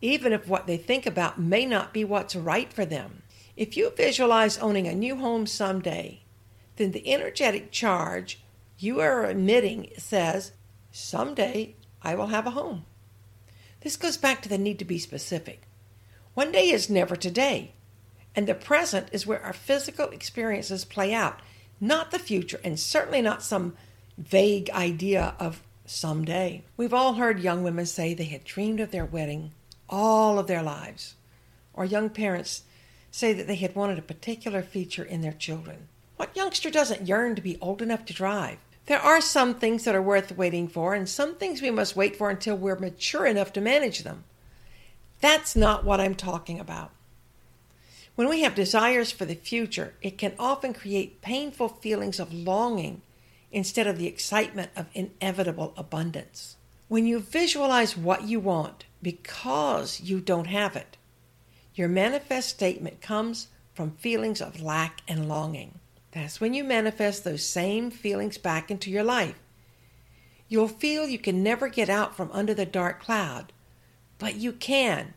even 0.01 0.34
if 0.34 0.48
what 0.48 0.67
they 0.67 0.77
think 0.77 1.05
about 1.05 1.39
may 1.39 1.65
not 1.65 1.93
be 1.93 2.03
what's 2.03 2.36
right 2.36 2.74
for 2.74 2.86
them. 2.86 3.22
If 3.55 3.77
you 3.77 3.91
visualize 3.96 4.58
owning 4.58 4.88
a 4.88 4.96
new 4.96 5.17
home 5.17 5.46
someday, 5.46 6.24
then 6.77 6.91
the 6.91 7.13
energetic 7.13 7.72
charge 7.72 8.41
you 8.79 9.00
are 9.00 9.29
emitting 9.29 9.89
says, 9.98 10.53
Someday 10.91 11.75
I 12.01 12.15
will 12.15 12.27
have 12.27 12.48
a 12.48 12.51
home. 12.51 12.86
This 13.81 13.96
goes 13.96 14.17
back 14.17 14.41
to 14.41 14.50
the 14.50 14.58
need 14.58 14.79
to 14.79 14.86
be 14.86 14.98
specific. 14.98 15.62
One 16.34 16.51
day 16.51 16.70
is 16.70 16.89
never 16.89 17.15
today, 17.15 17.74
and 18.36 18.48
the 18.48 18.55
present 18.55 19.10
is 19.12 19.27
where 19.27 19.43
our 19.43 19.53
physical 19.53 20.10
experiences 20.10 20.86
play 20.86 21.13
out, 21.13 21.41
not 21.79 22.12
the 22.12 22.20
future, 22.20 22.60
and 22.63 22.79
certainly 22.79 23.22
not 23.22 23.43
some 23.43 23.75
vague 24.17 24.70
idea 24.72 25.36
of 25.39 25.62
someday. 25.86 26.63
We've 26.77 26.93
all 26.93 27.13
heard 27.13 27.39
young 27.39 27.63
women 27.63 27.86
say 27.86 28.13
they 28.13 28.25
had 28.25 28.43
dreamed 28.43 28.79
of 28.79 28.91
their 28.91 29.05
wedding 29.05 29.51
all 29.91 30.39
of 30.39 30.48
their 30.48 30.63
lives, 30.63 31.15
or 31.74 31.86
young 31.86 32.10
parents 32.10 32.63
say 33.12 33.33
that 33.33 33.45
they 33.45 33.55
had 33.55 33.75
wanted 33.75 34.00
a 34.00 34.03
particular 34.03 34.63
feature 34.63 35.03
in 35.03 35.21
their 35.21 35.33
children. 35.33 35.89
What 36.15 36.36
youngster 36.36 36.71
doesn't 36.71 37.07
yearn 37.07 37.36
to 37.36 37.41
be 37.41 37.57
old 37.60 37.81
enough 37.81 38.05
to 38.05 38.13
drive? 38.13 38.57
There 38.86 39.00
are 39.00 39.21
some 39.21 39.55
things 39.55 39.83
that 39.83 39.95
are 39.95 40.01
worth 40.01 40.38
waiting 40.38 40.67
for, 40.67 40.93
and 40.93 41.07
some 41.07 41.36
things 41.36 41.62
we 41.62 41.71
must 41.71 41.95
wait 41.95 42.15
for 42.15 42.29
until 42.29 42.55
we're 42.55 42.79
mature 42.79 43.25
enough 43.25 43.53
to 43.53 43.62
manage 43.62 44.03
them. 44.03 44.24
That's 45.19 45.55
not 45.55 45.83
what 45.83 46.00
I'm 46.00 46.15
talking 46.15 46.60
about. 46.60 46.91
When 48.15 48.27
we 48.27 48.41
have 48.41 48.55
desires 48.55 49.12
for 49.12 49.25
the 49.25 49.36
future, 49.36 49.93
it 50.01 50.17
can 50.17 50.33
often 50.38 50.74
create 50.74 51.21
painful 51.21 51.69
feelings 51.69 52.19
of 52.19 52.33
longing 52.33 53.01
instead 53.51 53.88
of 53.88 53.98
the 53.98 54.07
excitement 54.07 54.71
of 54.75 54.88
inevitable 54.93 55.74
abundance. 55.77 56.55
When 56.88 57.05
you 57.05 57.19
visualize 57.19 57.95
what 57.95 58.24
you 58.24 58.39
want 58.39 58.86
because 59.01 60.01
you 60.01 60.20
don't 60.20 60.48
have 60.48 60.75
it, 60.75 60.98
your 61.74 61.88
manifest 61.88 62.50
statement 62.50 63.01
comes 63.01 63.48
from 63.74 63.91
feelings 63.91 64.41
of 64.41 64.62
lack 64.62 65.01
and 65.08 65.27
longing. 65.27 65.79
That's 66.12 66.41
when 66.41 66.53
you 66.53 66.63
manifest 66.63 67.24
those 67.24 67.46
same 67.46 67.89
feelings 67.89 68.38
back 68.38 68.70
into 68.70 68.91
your 68.91 69.03
life. 69.03 69.39
You'll 70.50 70.67
feel 70.67 71.08
you 71.08 71.17
can 71.17 71.41
never 71.41 71.70
get 71.70 71.89
out 71.89 72.15
from 72.15 72.29
under 72.34 72.53
the 72.53 72.65
dark 72.65 73.01
cloud, 73.01 73.53
but 74.20 74.36
you 74.36 74.51
can. 74.51 75.13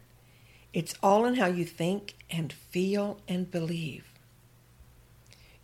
It's 0.72 0.94
all 1.02 1.24
in 1.24 1.34
how 1.34 1.46
you 1.46 1.64
think 1.64 2.14
and 2.30 2.52
feel 2.52 3.18
and 3.26 3.50
believe. 3.50 4.04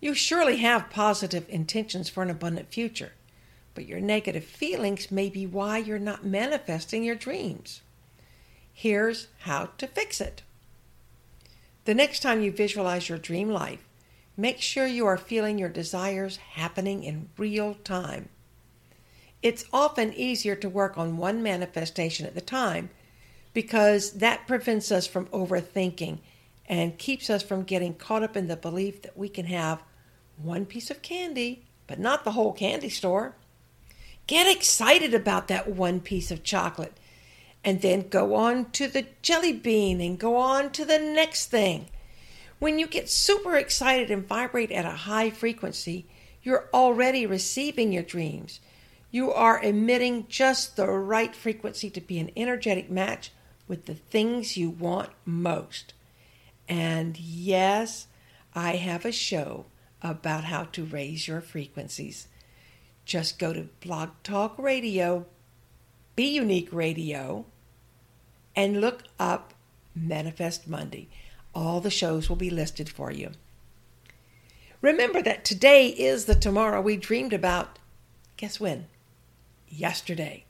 You 0.01 0.13
surely 0.13 0.57
have 0.57 0.89
positive 0.89 1.45
intentions 1.47 2.09
for 2.09 2.23
an 2.23 2.29
abundant 2.29 2.73
future, 2.73 3.13
but 3.73 3.87
your 3.87 4.01
negative 4.01 4.43
feelings 4.43 5.11
may 5.11 5.29
be 5.29 5.45
why 5.45 5.77
you're 5.77 5.99
not 5.99 6.25
manifesting 6.25 7.03
your 7.03 7.15
dreams. 7.15 7.81
Here's 8.73 9.27
how 9.39 9.69
to 9.77 9.87
fix 9.87 10.21
it. 10.21 10.41
The 11.85 11.93
next 11.93 12.21
time 12.21 12.41
you 12.41 12.51
visualize 12.51 13.09
your 13.09 13.17
dream 13.17 13.49
life, 13.49 13.87
Make 14.37 14.61
sure 14.61 14.87
you 14.87 15.05
are 15.05 15.17
feeling 15.17 15.57
your 15.57 15.69
desires 15.69 16.37
happening 16.37 17.03
in 17.03 17.29
real 17.37 17.75
time. 17.83 18.29
It's 19.43 19.65
often 19.73 20.13
easier 20.13 20.55
to 20.55 20.69
work 20.69 20.97
on 20.97 21.17
one 21.17 21.43
manifestation 21.43 22.25
at 22.25 22.35
the 22.35 22.41
time 22.41 22.89
because 23.53 24.13
that 24.13 24.47
prevents 24.47 24.91
us 24.91 25.05
from 25.05 25.25
overthinking 25.27 26.19
and 26.67 26.97
keeps 26.97 27.29
us 27.29 27.43
from 27.43 27.63
getting 27.63 27.93
caught 27.93 28.23
up 28.23 28.37
in 28.37 28.47
the 28.47 28.55
belief 28.55 29.01
that 29.01 29.17
we 29.17 29.27
can 29.27 29.45
have 29.45 29.83
one 30.37 30.65
piece 30.65 30.89
of 30.89 31.01
candy, 31.01 31.65
but 31.85 31.99
not 31.99 32.23
the 32.23 32.31
whole 32.31 32.53
candy 32.53 32.89
store. 32.89 33.35
Get 34.27 34.47
excited 34.47 35.13
about 35.13 35.49
that 35.49 35.69
one 35.69 35.99
piece 35.99 36.31
of 36.31 36.43
chocolate 36.43 36.93
and 37.63 37.81
then 37.81 38.09
go 38.09 38.35
on 38.35 38.71
to 38.71 38.87
the 38.87 39.05
jelly 39.21 39.53
bean 39.53 40.01
and 40.01 40.19
go 40.19 40.35
on 40.35 40.71
to 40.71 40.85
the 40.85 40.99
next 40.99 41.47
thing. 41.47 41.87
When 42.59 42.79
you 42.79 42.87
get 42.87 43.09
super 43.09 43.55
excited 43.55 44.11
and 44.11 44.27
vibrate 44.27 44.71
at 44.71 44.85
a 44.85 44.91
high 44.91 45.29
frequency, 45.29 46.05
you're 46.43 46.69
already 46.73 47.25
receiving 47.25 47.91
your 47.91 48.03
dreams. 48.03 48.59
You 49.11 49.31
are 49.31 49.61
emitting 49.61 50.27
just 50.27 50.75
the 50.75 50.87
right 50.87 51.35
frequency 51.35 51.89
to 51.89 52.01
be 52.01 52.19
an 52.19 52.31
energetic 52.35 52.89
match 52.89 53.31
with 53.67 53.85
the 53.85 53.95
things 53.95 54.57
you 54.57 54.69
want 54.69 55.09
most. 55.25 55.93
And 56.67 57.19
yes, 57.19 58.07
I 58.55 58.75
have 58.77 59.05
a 59.05 59.11
show 59.11 59.65
about 60.01 60.45
how 60.45 60.63
to 60.65 60.83
raise 60.83 61.27
your 61.27 61.41
frequencies. 61.41 62.27
Just 63.05 63.39
go 63.39 63.53
to 63.53 63.69
Blog 63.81 64.09
Talk 64.23 64.57
Radio, 64.57 65.25
Be 66.15 66.25
Unique 66.25 66.69
Radio, 66.71 67.45
and 68.55 68.81
look 68.81 69.03
up 69.17 69.53
Manifest 69.95 70.67
Monday. 70.67 71.07
All 71.55 71.79
the 71.79 71.89
shows 71.89 72.27
will 72.27 72.35
be 72.35 72.49
listed 72.49 72.89
for 72.89 73.11
you. 73.11 73.31
Remember 74.81 75.21
that 75.21 75.45
today 75.45 75.87
is 75.87 76.25
the 76.25 76.35
tomorrow 76.35 76.81
we 76.81 76.97
dreamed 76.97 77.33
about. 77.33 77.79
Guess 78.35 78.59
when? 78.59 78.87
Yesterday. 79.69 80.45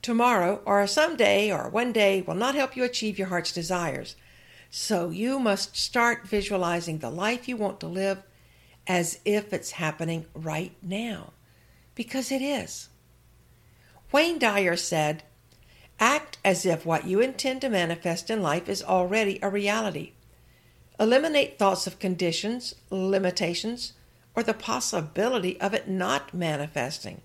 Tomorrow, 0.00 0.62
or 0.64 0.86
someday, 0.86 1.50
or 1.50 1.68
one 1.68 1.92
day 1.92 2.22
will 2.22 2.34
not 2.34 2.54
help 2.54 2.76
you 2.76 2.84
achieve 2.84 3.18
your 3.18 3.28
heart's 3.28 3.52
desires. 3.52 4.16
So 4.70 5.10
you 5.10 5.38
must 5.38 5.76
start 5.76 6.26
visualizing 6.26 6.98
the 6.98 7.10
life 7.10 7.48
you 7.48 7.56
want 7.56 7.80
to 7.80 7.86
live 7.86 8.22
as 8.86 9.18
if 9.24 9.52
it's 9.52 9.72
happening 9.72 10.26
right 10.34 10.72
now. 10.82 11.32
Because 11.94 12.30
it 12.30 12.42
is. 12.42 12.88
Wayne 14.14 14.38
Dyer 14.38 14.76
said, 14.76 15.24
Act 15.98 16.38
as 16.44 16.64
if 16.64 16.86
what 16.86 17.04
you 17.04 17.20
intend 17.20 17.60
to 17.62 17.68
manifest 17.68 18.30
in 18.30 18.42
life 18.42 18.68
is 18.68 18.80
already 18.80 19.40
a 19.42 19.50
reality. 19.50 20.12
Eliminate 21.00 21.58
thoughts 21.58 21.88
of 21.88 21.98
conditions, 21.98 22.76
limitations, 22.90 23.94
or 24.36 24.44
the 24.44 24.54
possibility 24.54 25.60
of 25.60 25.74
it 25.74 25.88
not 25.88 26.32
manifesting. 26.32 27.22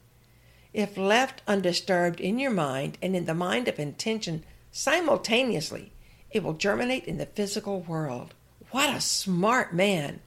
If 0.73 0.97
left 0.97 1.43
undisturbed 1.47 2.19
in 2.19 2.39
your 2.39 2.49
mind 2.49 2.97
and 3.03 3.15
in 3.15 3.25
the 3.27 3.35
mind 3.35 3.67
of 3.67 3.77
intention 3.77 4.43
simultaneously, 4.71 5.91
it 6.31 6.41
will 6.41 6.53
germinate 6.55 7.05
in 7.05 7.19
the 7.19 7.27
physical 7.27 7.81
world. 7.81 8.33
What 8.71 8.89
a 8.89 8.99
smart 8.99 9.75
man! 9.75 10.21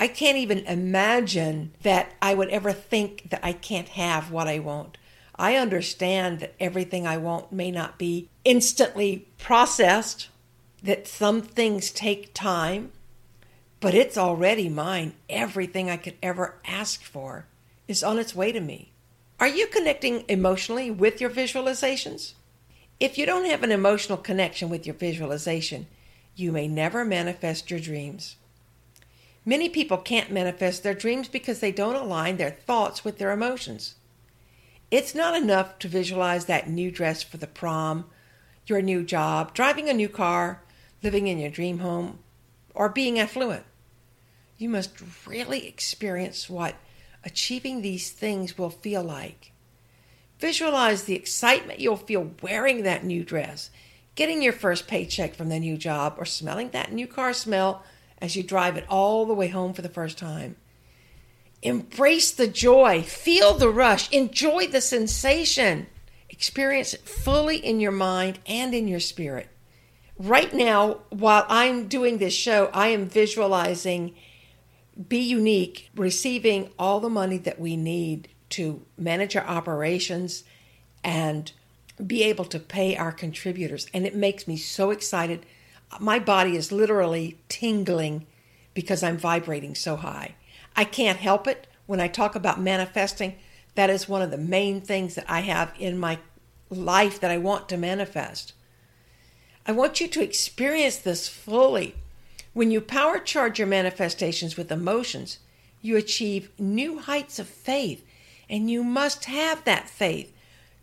I 0.00 0.08
can't 0.08 0.36
even 0.36 0.66
imagine 0.66 1.74
that 1.82 2.12
I 2.20 2.34
would 2.34 2.48
ever 2.48 2.72
think 2.72 3.30
that 3.30 3.44
I 3.44 3.52
can't 3.52 3.90
have 3.90 4.32
what 4.32 4.48
I 4.48 4.58
want. 4.58 4.98
I 5.36 5.56
understand 5.56 6.40
that 6.40 6.54
everything 6.60 7.06
I 7.06 7.16
want 7.16 7.52
may 7.52 7.70
not 7.70 7.98
be 7.98 8.28
instantly 8.44 9.28
processed 9.38 10.28
that 10.82 11.06
some 11.06 11.42
things 11.42 11.90
take 11.90 12.34
time, 12.34 12.92
but 13.80 13.94
it's 13.94 14.18
already 14.18 14.68
mine. 14.68 15.14
Everything 15.28 15.88
I 15.88 15.96
could 15.96 16.16
ever 16.22 16.56
ask 16.66 17.02
for 17.02 17.46
is 17.88 18.02
on 18.02 18.18
its 18.18 18.34
way 18.34 18.52
to 18.52 18.60
me. 18.60 18.92
Are 19.40 19.48
you 19.48 19.66
connecting 19.66 20.24
emotionally 20.28 20.90
with 20.90 21.20
your 21.20 21.30
visualizations? 21.30 22.34
If 23.00 23.18
you 23.18 23.26
don't 23.26 23.46
have 23.46 23.62
an 23.64 23.72
emotional 23.72 24.18
connection 24.18 24.68
with 24.68 24.86
your 24.86 24.94
visualization, 24.94 25.86
you 26.36 26.52
may 26.52 26.68
never 26.68 27.04
manifest 27.04 27.70
your 27.70 27.80
dreams. 27.80 28.36
Many 29.44 29.68
people 29.68 29.98
can't 29.98 30.30
manifest 30.30 30.82
their 30.82 30.94
dreams 30.94 31.26
because 31.26 31.58
they 31.58 31.72
don't 31.72 31.96
align 31.96 32.36
their 32.36 32.50
thoughts 32.50 33.04
with 33.04 33.18
their 33.18 33.32
emotions. 33.32 33.96
It's 34.92 35.14
not 35.14 35.34
enough 35.34 35.78
to 35.78 35.88
visualize 35.88 36.44
that 36.44 36.68
new 36.68 36.90
dress 36.90 37.22
for 37.22 37.38
the 37.38 37.46
prom, 37.46 38.04
your 38.66 38.82
new 38.82 39.02
job, 39.02 39.54
driving 39.54 39.88
a 39.88 39.94
new 39.94 40.10
car, 40.10 40.62
living 41.02 41.28
in 41.28 41.38
your 41.38 41.48
dream 41.48 41.78
home, 41.78 42.18
or 42.74 42.90
being 42.90 43.18
affluent. 43.18 43.64
You 44.58 44.68
must 44.68 45.02
really 45.26 45.66
experience 45.66 46.50
what 46.50 46.74
achieving 47.24 47.80
these 47.80 48.10
things 48.10 48.58
will 48.58 48.68
feel 48.68 49.02
like. 49.02 49.52
Visualize 50.38 51.04
the 51.04 51.16
excitement 51.16 51.80
you'll 51.80 51.96
feel 51.96 52.34
wearing 52.42 52.82
that 52.82 53.02
new 53.02 53.24
dress, 53.24 53.70
getting 54.14 54.42
your 54.42 54.52
first 54.52 54.86
paycheck 54.86 55.34
from 55.34 55.48
the 55.48 55.58
new 55.58 55.78
job, 55.78 56.16
or 56.18 56.26
smelling 56.26 56.68
that 56.72 56.92
new 56.92 57.06
car 57.06 57.32
smell 57.32 57.82
as 58.18 58.36
you 58.36 58.42
drive 58.42 58.76
it 58.76 58.84
all 58.90 59.24
the 59.24 59.32
way 59.32 59.48
home 59.48 59.72
for 59.72 59.80
the 59.80 59.88
first 59.88 60.18
time. 60.18 60.56
Embrace 61.62 62.32
the 62.32 62.48
joy, 62.48 63.02
feel 63.02 63.54
the 63.54 63.70
rush, 63.70 64.10
enjoy 64.10 64.66
the 64.66 64.80
sensation, 64.80 65.86
experience 66.28 66.92
it 66.92 67.02
fully 67.02 67.56
in 67.56 67.78
your 67.78 67.92
mind 67.92 68.40
and 68.46 68.74
in 68.74 68.88
your 68.88 69.00
spirit. 69.00 69.48
Right 70.18 70.52
now, 70.52 70.98
while 71.10 71.46
I'm 71.48 71.86
doing 71.86 72.18
this 72.18 72.34
show, 72.34 72.68
I 72.72 72.88
am 72.88 73.08
visualizing 73.08 74.14
Be 75.08 75.20
Unique 75.20 75.88
receiving 75.94 76.70
all 76.78 77.00
the 77.00 77.08
money 77.08 77.38
that 77.38 77.60
we 77.60 77.76
need 77.76 78.28
to 78.50 78.84
manage 78.98 79.36
our 79.36 79.46
operations 79.46 80.44
and 81.04 81.52
be 82.04 82.24
able 82.24 82.44
to 82.46 82.58
pay 82.58 82.96
our 82.96 83.12
contributors. 83.12 83.86
And 83.94 84.06
it 84.06 84.14
makes 84.14 84.48
me 84.48 84.56
so 84.56 84.90
excited. 84.90 85.46
My 86.00 86.18
body 86.18 86.56
is 86.56 86.72
literally 86.72 87.38
tingling 87.48 88.26
because 88.74 89.02
I'm 89.02 89.18
vibrating 89.18 89.74
so 89.74 89.96
high. 89.96 90.34
I 90.76 90.84
can't 90.84 91.18
help 91.18 91.46
it. 91.46 91.66
When 91.86 92.00
I 92.00 92.08
talk 92.08 92.34
about 92.34 92.60
manifesting, 92.60 93.36
that 93.74 93.90
is 93.90 94.08
one 94.08 94.22
of 94.22 94.30
the 94.30 94.38
main 94.38 94.80
things 94.80 95.14
that 95.14 95.26
I 95.28 95.40
have 95.40 95.72
in 95.78 95.98
my 95.98 96.18
life 96.70 97.20
that 97.20 97.30
I 97.30 97.38
want 97.38 97.68
to 97.68 97.76
manifest. 97.76 98.52
I 99.66 99.72
want 99.72 100.00
you 100.00 100.08
to 100.08 100.22
experience 100.22 100.96
this 100.98 101.28
fully. 101.28 101.94
When 102.52 102.70
you 102.70 102.80
power 102.80 103.18
charge 103.18 103.58
your 103.58 103.68
manifestations 103.68 104.56
with 104.56 104.72
emotions, 104.72 105.38
you 105.80 105.96
achieve 105.96 106.50
new 106.58 106.98
heights 106.98 107.38
of 107.38 107.48
faith, 107.48 108.04
and 108.48 108.70
you 108.70 108.84
must 108.84 109.26
have 109.26 109.64
that 109.64 109.88
faith. 109.88 110.32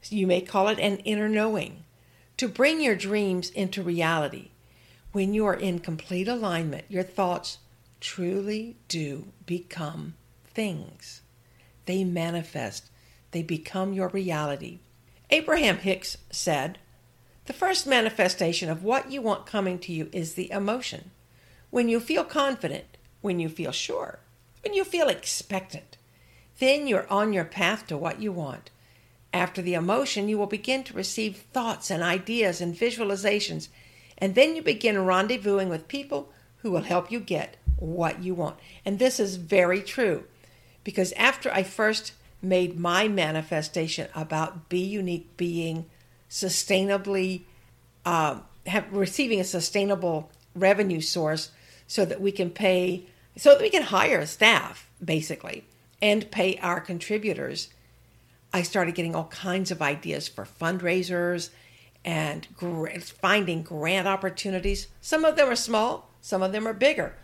You 0.09 0.27
may 0.27 0.41
call 0.41 0.67
it 0.69 0.79
an 0.79 0.97
inner 0.99 1.29
knowing 1.29 1.83
to 2.37 2.47
bring 2.47 2.81
your 2.81 2.95
dreams 2.95 3.49
into 3.49 3.83
reality. 3.83 4.51
When 5.11 5.33
you 5.33 5.45
are 5.45 5.55
in 5.55 5.79
complete 5.79 6.27
alignment, 6.27 6.85
your 6.87 7.03
thoughts 7.03 7.57
truly 7.99 8.77
do 8.87 9.27
become 9.45 10.15
things. 10.45 11.21
They 11.85 12.03
manifest, 12.03 12.89
they 13.31 13.43
become 13.43 13.93
your 13.93 14.09
reality. 14.09 14.79
Abraham 15.29 15.77
Hicks 15.77 16.17
said, 16.31 16.79
The 17.45 17.53
first 17.53 17.85
manifestation 17.85 18.69
of 18.69 18.83
what 18.83 19.11
you 19.11 19.21
want 19.21 19.45
coming 19.45 19.79
to 19.79 19.93
you 19.93 20.09
is 20.11 20.33
the 20.33 20.51
emotion. 20.51 21.11
When 21.69 21.87
you 21.87 21.99
feel 21.99 22.23
confident, 22.23 22.97
when 23.21 23.39
you 23.39 23.49
feel 23.49 23.71
sure, 23.71 24.19
when 24.63 24.73
you 24.73 24.83
feel 24.83 25.07
expectant, 25.07 25.97
then 26.59 26.87
you're 26.87 27.09
on 27.09 27.31
your 27.31 27.45
path 27.45 27.87
to 27.87 27.97
what 27.97 28.21
you 28.21 28.31
want. 28.31 28.71
After 29.33 29.61
the 29.61 29.75
emotion, 29.75 30.27
you 30.27 30.37
will 30.37 30.47
begin 30.47 30.83
to 30.85 30.93
receive 30.93 31.45
thoughts 31.53 31.91
and 31.91 32.01
ideas 32.01 32.59
and 32.59 32.75
visualizations, 32.75 33.69
and 34.17 34.35
then 34.35 34.55
you 34.55 34.61
begin 34.61 34.95
rendezvousing 34.95 35.69
with 35.69 35.87
people 35.87 36.31
who 36.57 36.71
will 36.71 36.81
help 36.81 37.11
you 37.11 37.19
get 37.19 37.55
what 37.79 38.23
you 38.23 38.33
want. 38.35 38.57
And 38.85 38.99
this 38.99 39.19
is 39.19 39.37
very 39.37 39.81
true 39.81 40.25
because 40.83 41.11
after 41.13 41.51
I 41.51 41.63
first 41.63 42.13
made 42.41 42.79
my 42.79 43.07
manifestation 43.07 44.07
about 44.15 44.69
Be 44.69 44.79
Unique 44.79 45.35
being 45.37 45.85
sustainably, 46.29 47.41
uh, 48.05 48.39
have, 48.65 48.91
receiving 48.91 49.39
a 49.39 49.43
sustainable 49.43 50.31
revenue 50.55 51.01
source 51.01 51.51
so 51.87 52.05
that 52.05 52.21
we 52.21 52.31
can 52.31 52.49
pay, 52.49 53.05
so 53.37 53.51
that 53.51 53.61
we 53.61 53.69
can 53.69 53.83
hire 53.83 54.25
staff 54.25 54.89
basically 55.03 55.65
and 56.01 56.31
pay 56.31 56.57
our 56.61 56.79
contributors. 56.79 57.69
I 58.53 58.63
started 58.63 58.95
getting 58.95 59.15
all 59.15 59.25
kinds 59.25 59.71
of 59.71 59.81
ideas 59.81 60.27
for 60.27 60.45
fundraisers 60.45 61.49
and 62.05 62.47
finding 63.03 63.63
grant 63.63 64.07
opportunities. 64.07 64.87
Some 65.01 65.25
of 65.25 65.35
them 65.35 65.49
are 65.49 65.55
small, 65.55 66.09
some 66.21 66.41
of 66.41 66.51
them 66.51 66.67
are 66.67 66.73
bigger. 66.73 67.15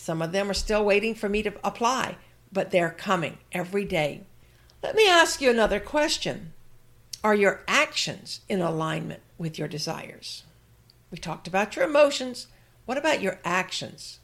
Some 0.00 0.22
of 0.22 0.32
them 0.32 0.50
are 0.50 0.54
still 0.54 0.82
waiting 0.82 1.14
for 1.14 1.28
me 1.28 1.42
to 1.42 1.52
apply, 1.62 2.16
but 2.50 2.70
they're 2.70 2.88
coming 2.88 3.36
every 3.52 3.84
day. 3.84 4.22
Let 4.82 4.94
me 4.94 5.06
ask 5.06 5.42
you 5.42 5.50
another 5.50 5.78
question 5.78 6.54
Are 7.22 7.34
your 7.34 7.60
actions 7.68 8.40
in 8.48 8.62
alignment 8.62 9.20
with 9.36 9.58
your 9.58 9.68
desires? 9.68 10.44
We 11.10 11.18
talked 11.18 11.46
about 11.46 11.76
your 11.76 11.84
emotions. 11.84 12.46
What 12.86 12.96
about 12.96 13.20
your 13.20 13.40
actions? 13.44 14.20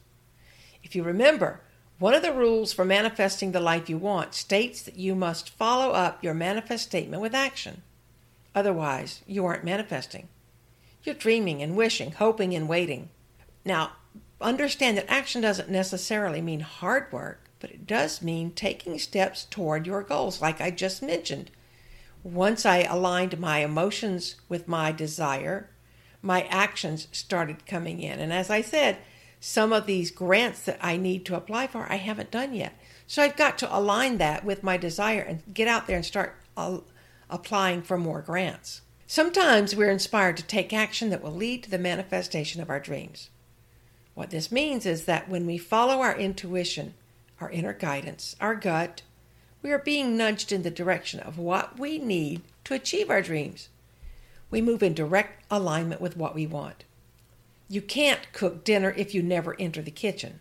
If 0.83 0.95
you 0.95 1.03
remember, 1.03 1.61
one 1.99 2.15
of 2.15 2.23
the 2.23 2.33
rules 2.33 2.73
for 2.73 2.83
manifesting 2.83 3.51
the 3.51 3.59
life 3.59 3.87
you 3.87 3.99
want 3.99 4.33
states 4.33 4.81
that 4.81 4.97
you 4.97 5.13
must 5.13 5.51
follow 5.51 5.91
up 5.91 6.23
your 6.23 6.33
manifest 6.33 6.85
statement 6.85 7.21
with 7.21 7.35
action. 7.35 7.83
Otherwise, 8.55 9.21
you 9.27 9.45
aren't 9.45 9.63
manifesting. 9.63 10.27
You're 11.03 11.13
dreaming 11.13 11.61
and 11.61 11.77
wishing, 11.77 12.13
hoping 12.13 12.55
and 12.55 12.67
waiting. 12.67 13.09
Now, 13.63 13.91
understand 14.41 14.97
that 14.97 15.11
action 15.11 15.41
doesn't 15.41 15.69
necessarily 15.69 16.41
mean 16.41 16.59
hard 16.59 17.11
work, 17.11 17.49
but 17.59 17.71
it 17.71 17.87
does 17.87 18.21
mean 18.21 18.51
taking 18.51 18.99
steps 18.99 19.45
toward 19.45 19.87
your 19.87 20.03
goals, 20.03 20.41
like 20.41 20.61
I 20.61 20.69
just 20.71 21.01
mentioned. 21.01 21.51
Once 22.23 22.65
I 22.65 22.79
aligned 22.83 23.39
my 23.39 23.59
emotions 23.59 24.35
with 24.49 24.67
my 24.67 24.91
desire, 24.91 25.69
my 26.21 26.43
actions 26.43 27.07
started 27.11 27.65
coming 27.65 28.01
in. 28.01 28.19
And 28.19 28.33
as 28.33 28.49
I 28.49 28.61
said, 28.61 28.97
some 29.39 29.71
of 29.71 29.85
these 29.85 30.11
grants 30.11 30.61
that 30.63 30.79
I 30.81 30.97
need 30.97 31.25
to 31.25 31.35
apply 31.35 31.67
for, 31.67 31.91
I 31.91 31.95
haven't 31.95 32.31
done 32.31 32.53
yet. 32.53 32.73
So 33.05 33.23
I've 33.23 33.37
got 33.37 33.57
to 33.59 33.77
align 33.77 34.17
that 34.17 34.43
with 34.43 34.63
my 34.63 34.77
desire 34.77 35.21
and 35.21 35.41
get 35.53 35.67
out 35.67 35.87
there 35.87 35.95
and 35.95 36.05
start 36.05 36.35
uh, 36.55 36.79
applying 37.29 37.81
for 37.81 37.97
more 37.97 38.21
grants. 38.21 38.81
Sometimes 39.05 39.75
we're 39.75 39.91
inspired 39.91 40.35
to 40.37 40.43
take 40.43 40.73
action 40.73 41.09
that 41.11 41.23
will 41.23 41.31
lead 41.31 41.63
to 41.63 41.69
the 41.69 41.77
manifestation 41.77 42.61
of 42.61 42.69
our 42.69 42.79
dreams. 42.79 43.29
What 44.17 44.31
this 44.31 44.51
means 44.51 44.87
is 44.87 45.05
that 45.05 45.29
when 45.29 45.45
we 45.45 45.59
follow 45.59 46.01
our 46.01 46.17
intuition, 46.17 46.95
our 47.39 47.51
inner 47.51 47.71
guidance, 47.71 48.35
our 48.41 48.55
gut, 48.55 49.03
we 49.61 49.71
are 49.71 49.77
being 49.77 50.17
nudged 50.17 50.51
in 50.51 50.63
the 50.63 50.71
direction 50.71 51.19
of 51.19 51.37
what 51.37 51.77
we 51.77 51.99
need 51.99 52.41
to 52.63 52.73
achieve 52.73 53.11
our 53.11 53.21
dreams. 53.21 53.69
We 54.49 54.59
move 54.59 54.81
in 54.81 54.95
direct 54.95 55.45
alignment 55.51 56.01
with 56.01 56.17
what 56.17 56.33
we 56.33 56.47
want. 56.47 56.83
You 57.69 57.79
can't 57.79 58.33
cook 58.33 58.63
dinner 58.63 58.91
if 58.97 59.13
you 59.13 59.21
never 59.21 59.55
enter 59.59 59.83
the 59.83 59.91
kitchen. 59.91 60.39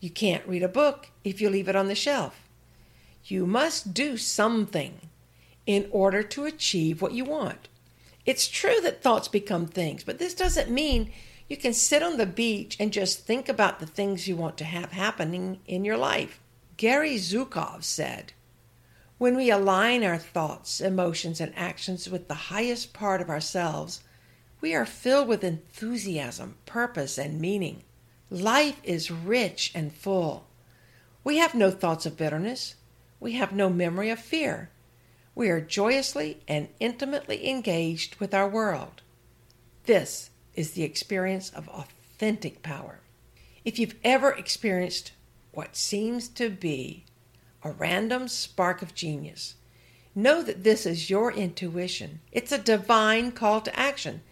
You 0.00 0.08
can't 0.08 0.48
read 0.48 0.62
a 0.62 0.66
book 0.66 1.10
if 1.22 1.42
you 1.42 1.50
leave 1.50 1.68
it 1.68 1.76
on 1.76 1.88
the 1.88 1.94
shelf. 1.94 2.48
You 3.26 3.44
must 3.44 3.92
do 3.92 4.16
something 4.16 4.98
in 5.66 5.90
order 5.90 6.22
to 6.22 6.46
achieve 6.46 7.02
what 7.02 7.12
you 7.12 7.26
want. 7.26 7.68
It's 8.24 8.48
true 8.48 8.80
that 8.80 9.02
thoughts 9.02 9.28
become 9.28 9.66
things, 9.66 10.04
but 10.04 10.18
this 10.18 10.32
doesn't 10.32 10.70
mean 10.70 11.12
you 11.50 11.56
can 11.56 11.74
sit 11.74 12.00
on 12.00 12.16
the 12.16 12.26
beach 12.26 12.76
and 12.78 12.92
just 12.92 13.26
think 13.26 13.48
about 13.48 13.80
the 13.80 13.86
things 13.86 14.28
you 14.28 14.36
want 14.36 14.56
to 14.56 14.64
have 14.64 14.92
happening 14.92 15.58
in 15.66 15.84
your 15.84 15.96
life. 15.96 16.40
Gary 16.76 17.16
Zukav 17.16 17.82
said, 17.82 18.32
When 19.18 19.36
we 19.36 19.50
align 19.50 20.04
our 20.04 20.16
thoughts, 20.16 20.80
emotions, 20.80 21.40
and 21.40 21.52
actions 21.56 22.08
with 22.08 22.28
the 22.28 22.34
highest 22.34 22.92
part 22.92 23.20
of 23.20 23.28
ourselves, 23.28 24.00
we 24.60 24.76
are 24.76 24.86
filled 24.86 25.26
with 25.26 25.42
enthusiasm, 25.42 26.54
purpose, 26.66 27.18
and 27.18 27.40
meaning. 27.40 27.82
Life 28.30 28.80
is 28.84 29.10
rich 29.10 29.72
and 29.74 29.92
full. 29.92 30.46
We 31.24 31.38
have 31.38 31.56
no 31.56 31.72
thoughts 31.72 32.06
of 32.06 32.16
bitterness. 32.16 32.76
We 33.18 33.32
have 33.32 33.50
no 33.50 33.68
memory 33.68 34.10
of 34.10 34.20
fear. 34.20 34.70
We 35.34 35.50
are 35.50 35.60
joyously 35.60 36.42
and 36.46 36.68
intimately 36.78 37.50
engaged 37.50 38.20
with 38.20 38.34
our 38.34 38.48
world. 38.48 39.02
This 39.86 40.29
is 40.54 40.72
the 40.72 40.82
experience 40.82 41.50
of 41.50 41.68
authentic 41.68 42.62
power. 42.62 43.00
If 43.64 43.78
you've 43.78 43.96
ever 44.04 44.32
experienced 44.32 45.12
what 45.52 45.76
seems 45.76 46.28
to 46.28 46.50
be 46.50 47.04
a 47.62 47.72
random 47.72 48.28
spark 48.28 48.82
of 48.82 48.94
genius, 48.94 49.56
know 50.14 50.42
that 50.42 50.64
this 50.64 50.86
is 50.86 51.10
your 51.10 51.32
intuition. 51.32 52.20
It's 52.32 52.52
a 52.52 52.58
divine 52.58 53.32
call 53.32 53.60
to 53.62 53.78
action. 53.78 54.22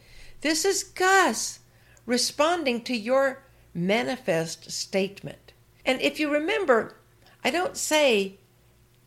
This 0.41 0.65
is 0.65 0.83
Gus 0.83 1.61
responding 2.07 2.83
to 2.83 2.97
your 2.97 3.43
manifest 3.75 4.71
statement. 4.71 5.53
And 5.85 6.01
if 6.01 6.19
you 6.19 6.33
remember, 6.33 6.97
I 7.45 7.51
don't 7.51 7.77
say 7.77 8.39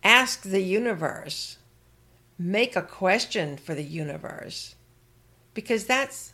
ask 0.02 0.42
the 0.42 0.62
universe, 0.62 1.58
make 2.38 2.76
a 2.76 2.82
question 2.82 3.56
for 3.56 3.74
the 3.74 3.84
universe, 3.84 4.74
because 5.54 5.84
that's 5.84 6.32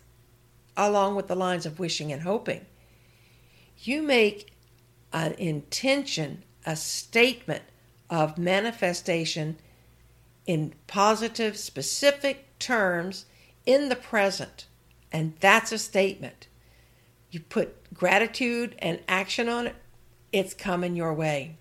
along 0.79 1.17
with 1.17 1.27
the 1.29 1.35
lines 1.35 1.67
of 1.67 1.79
wishing 1.79 2.11
and 2.13 2.23
hoping. 2.23 2.65
You 3.79 4.01
make 4.01 4.53
an 5.13 5.33
intention, 5.35 6.45
a 6.65 6.77
statement 6.77 7.65
of 8.09 8.39
manifestation 8.39 9.59
in 10.47 10.73
positive, 10.87 11.59
specific 11.59 12.59
terms 12.59 13.27
in 13.67 13.89
the 13.89 13.97
present. 13.97 14.67
And 15.13 15.35
that's 15.41 15.73
a 15.73 15.79
statement. 15.79 16.49
You 17.31 17.41
put 17.41 17.93
gratitude 17.93 18.75
and 18.79 19.01
action 19.09 19.49
on 19.49 19.67
it, 19.67 19.77
it's 20.33 20.55
coming 20.55 20.97
your 20.97 21.13
way. 21.13 21.57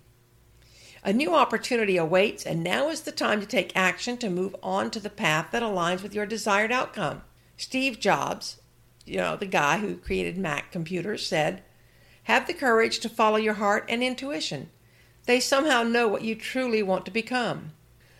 A 1.04 1.14
new 1.14 1.34
opportunity 1.34 1.98
awaits, 1.98 2.46
and 2.46 2.64
now 2.64 2.90
is 2.90 3.02
the 3.02 3.12
time 3.12 3.40
to 3.40 3.46
take 3.46 3.76
action 3.76 4.18
to 4.18 4.30
move 4.30 4.56
on 4.62 4.92
to 4.92 5.00
the 5.00 5.10
path 5.10 5.48
that 5.52 5.64
aligns 5.64 6.04
with 6.04 6.14
your 6.14 6.26
desired 6.26 6.72
outcome. 6.72 7.22
Steve 7.56 8.00
Jobs, 8.00 8.58
you 9.08 9.18
know, 9.18 9.36
the 9.36 9.46
guy 9.46 9.78
who 9.78 9.98
created 9.98 10.38
Mac 10.38 10.72
computers 10.72 11.26
said, 11.26 11.64
have 12.24 12.46
the 12.46 12.54
courage 12.54 13.00
to 13.00 13.10
follow 13.10 13.38
your 13.38 13.54
heart 13.56 13.86
and 13.88 14.04
intuition. 14.04 14.70
They 15.26 15.40
somehow 15.40 15.84
know 15.84 16.08
what 16.08 16.24
you 16.24 16.36
truly 16.36 16.84
want 16.84 17.06
to 17.06 17.12
become. 17.12 17.72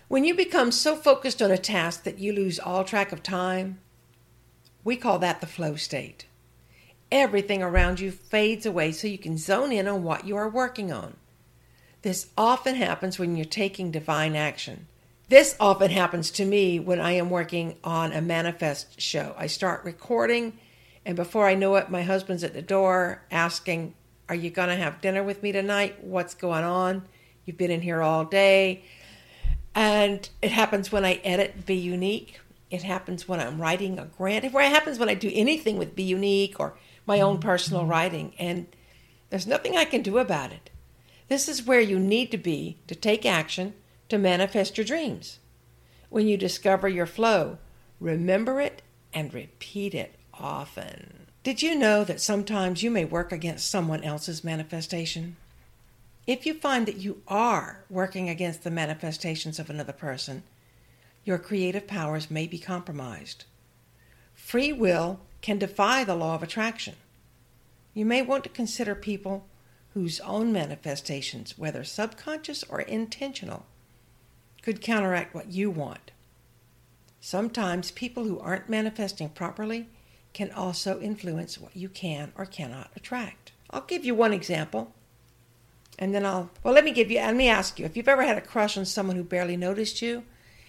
When 0.08 0.24
you 0.24 0.34
become 0.34 0.72
so 0.72 0.96
focused 0.96 1.42
on 1.42 1.50
a 1.50 1.58
task 1.58 2.04
that 2.04 2.18
you 2.18 2.32
lose 2.32 2.58
all 2.58 2.84
track 2.84 3.12
of 3.12 3.22
time, 3.22 3.78
we 4.82 4.96
call 4.96 5.18
that 5.18 5.40
the 5.42 5.46
flow 5.46 5.76
state. 5.76 6.24
Everything 7.12 7.62
around 7.62 8.00
you 8.00 8.10
fades 8.10 8.64
away 8.64 8.92
so 8.92 9.06
you 9.06 9.18
can 9.18 9.36
zone 9.36 9.72
in 9.72 9.86
on 9.86 10.02
what 10.02 10.26
you 10.26 10.36
are 10.36 10.48
working 10.48 10.90
on. 10.90 11.16
This 12.02 12.28
often 12.38 12.76
happens 12.76 13.18
when 13.18 13.36
you're 13.36 13.44
taking 13.44 13.90
divine 13.90 14.34
action. 14.36 14.86
This 15.28 15.56
often 15.60 15.90
happens 15.90 16.30
to 16.32 16.46
me 16.46 16.80
when 16.80 17.00
I 17.00 17.12
am 17.12 17.28
working 17.28 17.76
on 17.84 18.12
a 18.12 18.22
manifest 18.22 18.98
show. 18.98 19.34
I 19.36 19.46
start 19.46 19.84
recording, 19.84 20.58
and 21.08 21.16
before 21.16 21.48
I 21.48 21.54
know 21.54 21.76
it, 21.76 21.90
my 21.90 22.02
husband's 22.02 22.44
at 22.44 22.52
the 22.52 22.60
door 22.60 23.22
asking, 23.30 23.94
Are 24.28 24.34
you 24.34 24.50
going 24.50 24.68
to 24.68 24.76
have 24.76 25.00
dinner 25.00 25.22
with 25.22 25.42
me 25.42 25.52
tonight? 25.52 26.04
What's 26.04 26.34
going 26.34 26.64
on? 26.64 27.08
You've 27.46 27.56
been 27.56 27.70
in 27.70 27.80
here 27.80 28.02
all 28.02 28.26
day. 28.26 28.84
And 29.74 30.28
it 30.42 30.52
happens 30.52 30.92
when 30.92 31.06
I 31.06 31.14
edit 31.24 31.64
Be 31.64 31.76
Unique. 31.76 32.40
It 32.70 32.82
happens 32.82 33.26
when 33.26 33.40
I'm 33.40 33.58
writing 33.58 33.98
a 33.98 34.04
grant. 34.04 34.44
It 34.44 34.52
happens 34.52 34.98
when 34.98 35.08
I 35.08 35.14
do 35.14 35.30
anything 35.32 35.78
with 35.78 35.96
Be 35.96 36.02
Unique 36.02 36.60
or 36.60 36.76
my 37.06 37.22
own 37.22 37.38
personal 37.38 37.80
mm-hmm. 37.80 37.90
writing. 37.90 38.34
And 38.38 38.66
there's 39.30 39.46
nothing 39.46 39.78
I 39.78 39.86
can 39.86 40.02
do 40.02 40.18
about 40.18 40.52
it. 40.52 40.68
This 41.28 41.48
is 41.48 41.64
where 41.64 41.80
you 41.80 41.98
need 41.98 42.30
to 42.32 42.38
be 42.38 42.80
to 42.86 42.94
take 42.94 43.24
action 43.24 43.72
to 44.10 44.18
manifest 44.18 44.76
your 44.76 44.84
dreams. 44.84 45.38
When 46.10 46.28
you 46.28 46.36
discover 46.36 46.86
your 46.86 47.06
flow, 47.06 47.56
remember 47.98 48.60
it 48.60 48.82
and 49.14 49.32
repeat 49.32 49.94
it 49.94 50.17
often. 50.38 51.26
Did 51.42 51.62
you 51.62 51.74
know 51.74 52.04
that 52.04 52.20
sometimes 52.20 52.82
you 52.82 52.90
may 52.90 53.04
work 53.04 53.32
against 53.32 53.70
someone 53.70 54.04
else's 54.04 54.44
manifestation? 54.44 55.36
If 56.26 56.44
you 56.44 56.54
find 56.54 56.86
that 56.86 56.98
you 56.98 57.22
are 57.26 57.84
working 57.88 58.28
against 58.28 58.64
the 58.64 58.70
manifestations 58.70 59.58
of 59.58 59.70
another 59.70 59.92
person, 59.92 60.42
your 61.24 61.38
creative 61.38 61.86
powers 61.86 62.30
may 62.30 62.46
be 62.46 62.58
compromised. 62.58 63.44
Free 64.34 64.72
will 64.72 65.20
can 65.40 65.58
defy 65.58 66.04
the 66.04 66.14
law 66.14 66.34
of 66.34 66.42
attraction. 66.42 66.96
You 67.94 68.04
may 68.04 68.22
want 68.22 68.44
to 68.44 68.50
consider 68.50 68.94
people 68.94 69.46
whose 69.94 70.20
own 70.20 70.52
manifestations, 70.52 71.58
whether 71.58 71.82
subconscious 71.82 72.62
or 72.64 72.80
intentional, 72.80 73.66
could 74.62 74.80
counteract 74.80 75.34
what 75.34 75.50
you 75.50 75.70
want. 75.70 76.10
Sometimes 77.20 77.90
people 77.90 78.24
who 78.24 78.38
aren't 78.38 78.68
manifesting 78.68 79.28
properly 79.30 79.88
can 80.38 80.52
also 80.52 81.00
influence 81.00 81.58
what 81.58 81.76
you 81.76 81.88
can 81.88 82.30
or 82.36 82.46
cannot 82.46 82.92
attract. 82.94 83.50
I'll 83.70 83.80
give 83.80 84.04
you 84.04 84.14
one 84.14 84.32
example. 84.32 84.94
And 85.98 86.14
then 86.14 86.24
I'll, 86.24 86.48
well, 86.62 86.72
let 86.72 86.84
me 86.84 86.92
give 86.92 87.10
you, 87.10 87.18
let 87.18 87.34
me 87.34 87.48
ask 87.48 87.76
you 87.76 87.84
if 87.84 87.96
you've 87.96 88.06
ever 88.06 88.22
had 88.22 88.38
a 88.38 88.40
crush 88.40 88.78
on 88.78 88.84
someone 88.84 89.16
who 89.16 89.24
barely 89.24 89.56
noticed 89.56 90.00
you, 90.00 90.22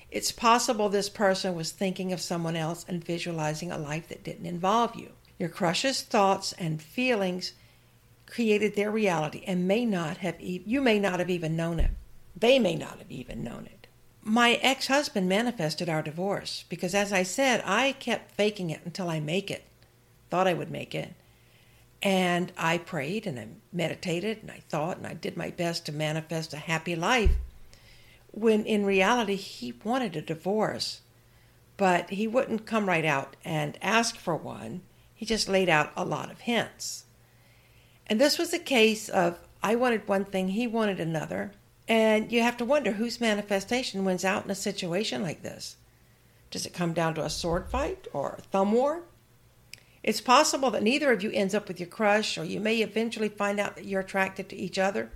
it's 0.10 0.32
possible 0.32 0.90
this 0.90 1.08
person 1.08 1.54
was 1.54 1.72
thinking 1.72 2.12
of 2.12 2.20
someone 2.20 2.56
else 2.56 2.84
and 2.88 3.04
visualizing 3.04 3.72
a 3.72 3.78
life 3.78 4.08
that 4.10 4.24
didn't 4.24 4.48
involve 4.48 4.96
you. 4.96 5.12
Your 5.38 5.50
crush's 5.50 6.02
thoughts 6.02 6.52
and 6.54 6.82
feelings 6.82 7.54
created 8.26 8.76
their 8.76 8.90
reality 8.90 9.44
and 9.46 9.68
may 9.68 9.86
not 9.86 10.18
have, 10.18 10.42
e- 10.42 10.64
you 10.66 10.82
may 10.82 10.98
not 10.98 11.20
have 11.20 11.30
even 11.30 11.56
known 11.56 11.80
it. 11.80 11.92
They 12.36 12.58
may 12.58 12.74
not 12.74 12.98
have 12.98 13.12
even 13.12 13.44
known 13.44 13.68
it. 13.68 13.79
My 14.30 14.60
ex 14.62 14.86
husband 14.86 15.28
manifested 15.28 15.90
our 15.90 16.04
divorce 16.04 16.64
because, 16.70 16.94
as 16.94 17.12
I 17.12 17.24
said, 17.24 17.64
I 17.66 17.94
kept 17.94 18.36
faking 18.36 18.70
it 18.70 18.82
until 18.86 19.10
I 19.10 19.20
make 19.20 19.50
it, 19.50 19.64
thought 20.30 20.46
I 20.46 20.54
would 20.54 20.70
make 20.70 20.94
it. 20.94 21.16
And 22.04 22.52
I 22.56 22.78
prayed 22.78 23.26
and 23.26 23.40
I 23.40 23.48
meditated 23.74 24.44
and 24.44 24.52
I 24.52 24.62
thought 24.70 24.98
and 24.98 25.08
I 25.08 25.16
did 25.16 25.36
my 25.36 25.50
best 25.50 25.88
to 25.88 25.92
manifest 25.92 26.54
a 26.54 26.58
happy 26.58 26.96
life 26.96 27.38
when 28.30 28.66
in 28.66 28.86
reality 28.86 29.36
he 29.36 29.74
wanted 29.84 30.16
a 30.16 30.22
divorce. 30.22 31.02
But 31.76 32.12
he 32.12 32.28
wouldn't 32.28 32.68
come 32.68 32.88
right 32.88 33.06
out 33.06 33.36
and 33.44 33.80
ask 33.82 34.16
for 34.16 34.36
one. 34.36 34.82
He 35.16 35.26
just 35.26 35.50
laid 35.50 35.70
out 35.70 35.92
a 35.98 36.06
lot 36.06 36.30
of 36.30 36.42
hints. 36.42 37.06
And 38.06 38.22
this 38.22 38.38
was 38.38 38.54
a 38.54 38.60
case 38.60 39.10
of 39.10 39.40
I 39.64 39.74
wanted 39.74 40.08
one 40.08 40.26
thing, 40.26 40.50
he 40.50 40.68
wanted 40.68 41.00
another. 41.00 41.52
And 41.90 42.32
you 42.32 42.44
have 42.44 42.56
to 42.58 42.66
wonder 42.66 42.92
whose 42.92 43.20
manifestation 43.20 44.06
wins 44.06 44.24
out 44.24 44.46
in 44.46 44.52
a 44.52 44.56
situation 44.56 45.24
like 45.24 45.42
this. 45.42 45.76
Does 46.52 46.68
it 46.68 46.74
come 46.74 46.94
down 46.94 47.16
to 47.16 47.26
a 47.26 47.32
sword 47.32 47.68
fight 47.68 48.08
or 48.14 48.36
a 48.38 48.42
thumb 48.44 48.72
war? 48.72 49.02
It's 50.04 50.22
possible 50.22 50.70
that 50.70 50.84
neither 50.84 51.12
of 51.12 51.24
you 51.24 51.32
ends 51.32 51.56
up 51.56 51.68
with 51.68 51.80
your 51.80 51.90
crush, 51.90 52.38
or 52.38 52.44
you 52.44 52.60
may 52.60 52.78
eventually 52.78 53.28
find 53.28 53.60
out 53.60 53.76
that 53.76 53.86
you're 53.86 54.02
attracted 54.02 54.50
to 54.50 54.56
each 54.56 54.78
other, 54.78 55.12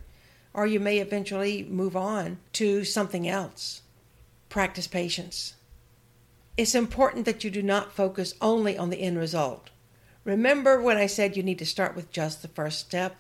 or 0.52 0.66
you 0.66 0.80
may 0.80 0.98
eventually 0.98 1.64
move 1.64 1.96
on 1.96 2.40
to 2.54 2.84
something 2.84 3.28
else. 3.28 3.84
Practice 4.50 4.88
patience. 4.88 5.54
It's 6.58 6.76
important 6.76 7.26
that 7.26 7.44
you 7.44 7.52
do 7.52 7.64
not 7.64 7.94
focus 7.94 8.34
only 8.42 8.78
on 8.78 8.90
the 8.90 9.02
end 9.02 9.18
result. 9.18 9.70
Remember 10.26 10.82
when 10.82 10.98
I 10.98 11.06
said 11.06 11.38
you 11.38 11.44
need 11.44 11.60
to 11.60 11.66
start 11.66 11.96
with 11.96 12.12
just 12.12 12.42
the 12.42 12.48
first 12.48 12.80
step? 12.80 13.16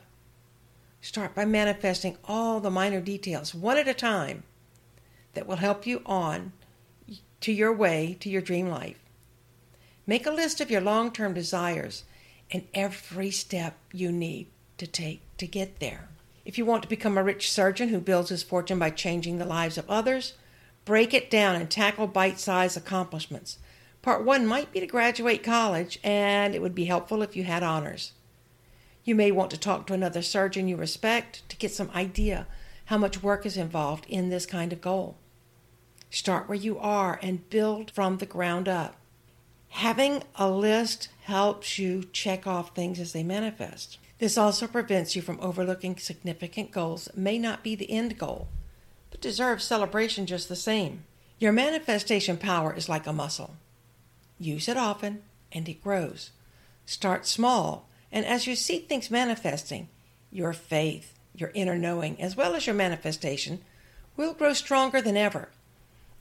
Start 1.03 1.35
by 1.35 1.43
manifesting 1.43 2.17
all 2.23 2.61
the 2.61 2.71
minor 2.71 3.01
details, 3.01 3.53
one 3.53 3.77
at 3.77 3.89
a 3.89 3.93
time, 3.93 4.43
that 5.33 5.45
will 5.45 5.57
help 5.57 5.85
you 5.85 6.01
on 6.05 6.53
to 7.41 7.51
your 7.51 7.73
way 7.73 8.15
to 8.21 8.29
your 8.29 8.41
dream 8.41 8.69
life. 8.69 8.99
Make 10.07 10.25
a 10.25 10.31
list 10.31 10.61
of 10.61 10.71
your 10.71 10.79
long 10.79 11.11
term 11.11 11.33
desires 11.33 12.05
and 12.51 12.65
every 12.73 13.31
step 13.31 13.77
you 13.91 14.13
need 14.13 14.47
to 14.77 14.87
take 14.87 15.19
to 15.39 15.45
get 15.45 15.81
there. 15.81 16.07
If 16.45 16.57
you 16.57 16.63
want 16.63 16.83
to 16.83 16.89
become 16.89 17.17
a 17.17 17.23
rich 17.23 17.51
surgeon 17.51 17.89
who 17.89 17.99
builds 17.99 18.29
his 18.29 18.41
fortune 18.41 18.79
by 18.79 18.89
changing 18.89 19.39
the 19.39 19.45
lives 19.45 19.77
of 19.77 19.89
others, 19.89 20.35
break 20.85 21.13
it 21.13 21.29
down 21.29 21.57
and 21.57 21.69
tackle 21.69 22.07
bite 22.07 22.39
sized 22.39 22.77
accomplishments. 22.77 23.57
Part 24.01 24.23
one 24.23 24.47
might 24.47 24.71
be 24.71 24.79
to 24.79 24.87
graduate 24.87 25.43
college, 25.43 25.99
and 26.01 26.55
it 26.55 26.61
would 26.61 26.73
be 26.73 26.85
helpful 26.85 27.21
if 27.21 27.35
you 27.35 27.43
had 27.43 27.61
honors. 27.61 28.13
You 29.03 29.15
may 29.15 29.31
want 29.31 29.51
to 29.51 29.57
talk 29.57 29.87
to 29.87 29.93
another 29.93 30.21
surgeon 30.21 30.67
you 30.67 30.77
respect 30.77 31.47
to 31.49 31.57
get 31.57 31.71
some 31.71 31.91
idea 31.93 32.47
how 32.85 32.97
much 32.97 33.23
work 33.23 33.45
is 33.45 33.57
involved 33.57 34.05
in 34.07 34.29
this 34.29 34.45
kind 34.45 34.71
of 34.71 34.81
goal. 34.81 35.17
Start 36.09 36.47
where 36.47 36.57
you 36.57 36.77
are 36.77 37.19
and 37.21 37.49
build 37.49 37.91
from 37.91 38.17
the 38.17 38.25
ground 38.25 38.67
up. 38.67 38.95
Having 39.69 40.23
a 40.35 40.49
list 40.49 41.09
helps 41.23 41.79
you 41.79 42.03
check 42.13 42.45
off 42.45 42.75
things 42.75 42.99
as 42.99 43.11
they 43.11 43.23
manifest. 43.23 43.97
This 44.19 44.37
also 44.37 44.67
prevents 44.67 45.15
you 45.15 45.21
from 45.21 45.39
overlooking 45.41 45.97
significant 45.97 46.71
goals 46.71 47.05
that 47.05 47.17
may 47.17 47.39
not 47.39 47.63
be 47.63 47.75
the 47.75 47.91
end 47.91 48.17
goal, 48.17 48.47
but 49.09 49.21
deserve 49.21 49.61
celebration 49.61 50.25
just 50.25 50.47
the 50.47 50.55
same. 50.55 51.03
Your 51.39 51.51
manifestation 51.51 52.37
power 52.37 52.73
is 52.73 52.87
like 52.87 53.07
a 53.07 53.11
muscle. 53.11 53.55
Use 54.37 54.69
it 54.69 54.77
often, 54.77 55.23
and 55.51 55.67
it 55.67 55.83
grows. 55.83 56.29
Start 56.85 57.25
small, 57.25 57.89
and 58.13 58.25
as 58.27 58.45
you 58.45 58.55
see 58.55 58.77
things 58.77 59.09
manifesting, 59.09 59.89
your 60.31 60.53
faith, 60.53 61.17
your 61.35 61.51
inner 61.55 61.77
knowing, 61.77 62.21
as 62.21 62.37
well 62.37 62.53
as 62.53 62.67
your 62.67 62.75
manifestation, 62.75 63.59
will 64.15 64.33
grow 64.33 64.53
stronger 64.53 65.01
than 65.01 65.17
ever. 65.17 65.49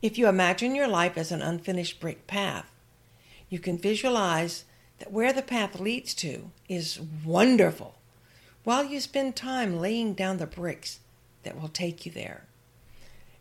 If 0.00 0.16
you 0.16 0.26
imagine 0.26 0.74
your 0.74 0.88
life 0.88 1.18
as 1.18 1.30
an 1.30 1.42
unfinished 1.42 2.00
brick 2.00 2.26
path, 2.26 2.72
you 3.50 3.58
can 3.58 3.76
visualize 3.76 4.64
that 4.98 5.12
where 5.12 5.34
the 5.34 5.42
path 5.42 5.78
leads 5.78 6.14
to 6.14 6.50
is 6.66 6.98
wonderful 7.24 7.98
while 8.64 8.84
you 8.84 8.98
spend 8.98 9.36
time 9.36 9.78
laying 9.78 10.14
down 10.14 10.38
the 10.38 10.46
bricks 10.46 11.00
that 11.42 11.60
will 11.60 11.68
take 11.68 12.06
you 12.06 12.12
there. 12.12 12.44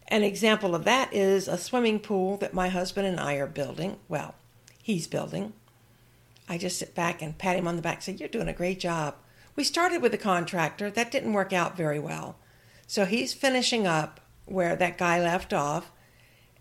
An 0.09 0.23
example 0.23 0.75
of 0.75 0.83
that 0.83 1.13
is 1.13 1.47
a 1.47 1.57
swimming 1.57 1.99
pool 1.99 2.35
that 2.37 2.53
my 2.53 2.67
husband 2.67 3.07
and 3.07 3.19
I 3.19 3.35
are 3.35 3.47
building. 3.47 3.97
Well, 4.09 4.35
he's 4.83 5.07
building. 5.07 5.53
I 6.51 6.57
just 6.57 6.77
sit 6.77 6.93
back 6.93 7.21
and 7.21 7.37
pat 7.37 7.55
him 7.55 7.65
on 7.65 7.77
the 7.77 7.81
back 7.81 8.01
say, 8.01 8.11
You're 8.11 8.27
doing 8.27 8.49
a 8.49 8.53
great 8.53 8.77
job. 8.77 9.15
We 9.55 9.63
started 9.63 10.01
with 10.01 10.13
a 10.13 10.17
contractor. 10.17 10.91
That 10.91 11.09
didn't 11.09 11.31
work 11.31 11.53
out 11.53 11.77
very 11.77 11.97
well. 11.97 12.35
So 12.87 13.05
he's 13.05 13.33
finishing 13.33 13.87
up 13.87 14.19
where 14.43 14.75
that 14.75 14.97
guy 14.97 15.21
left 15.21 15.53
off. 15.53 15.93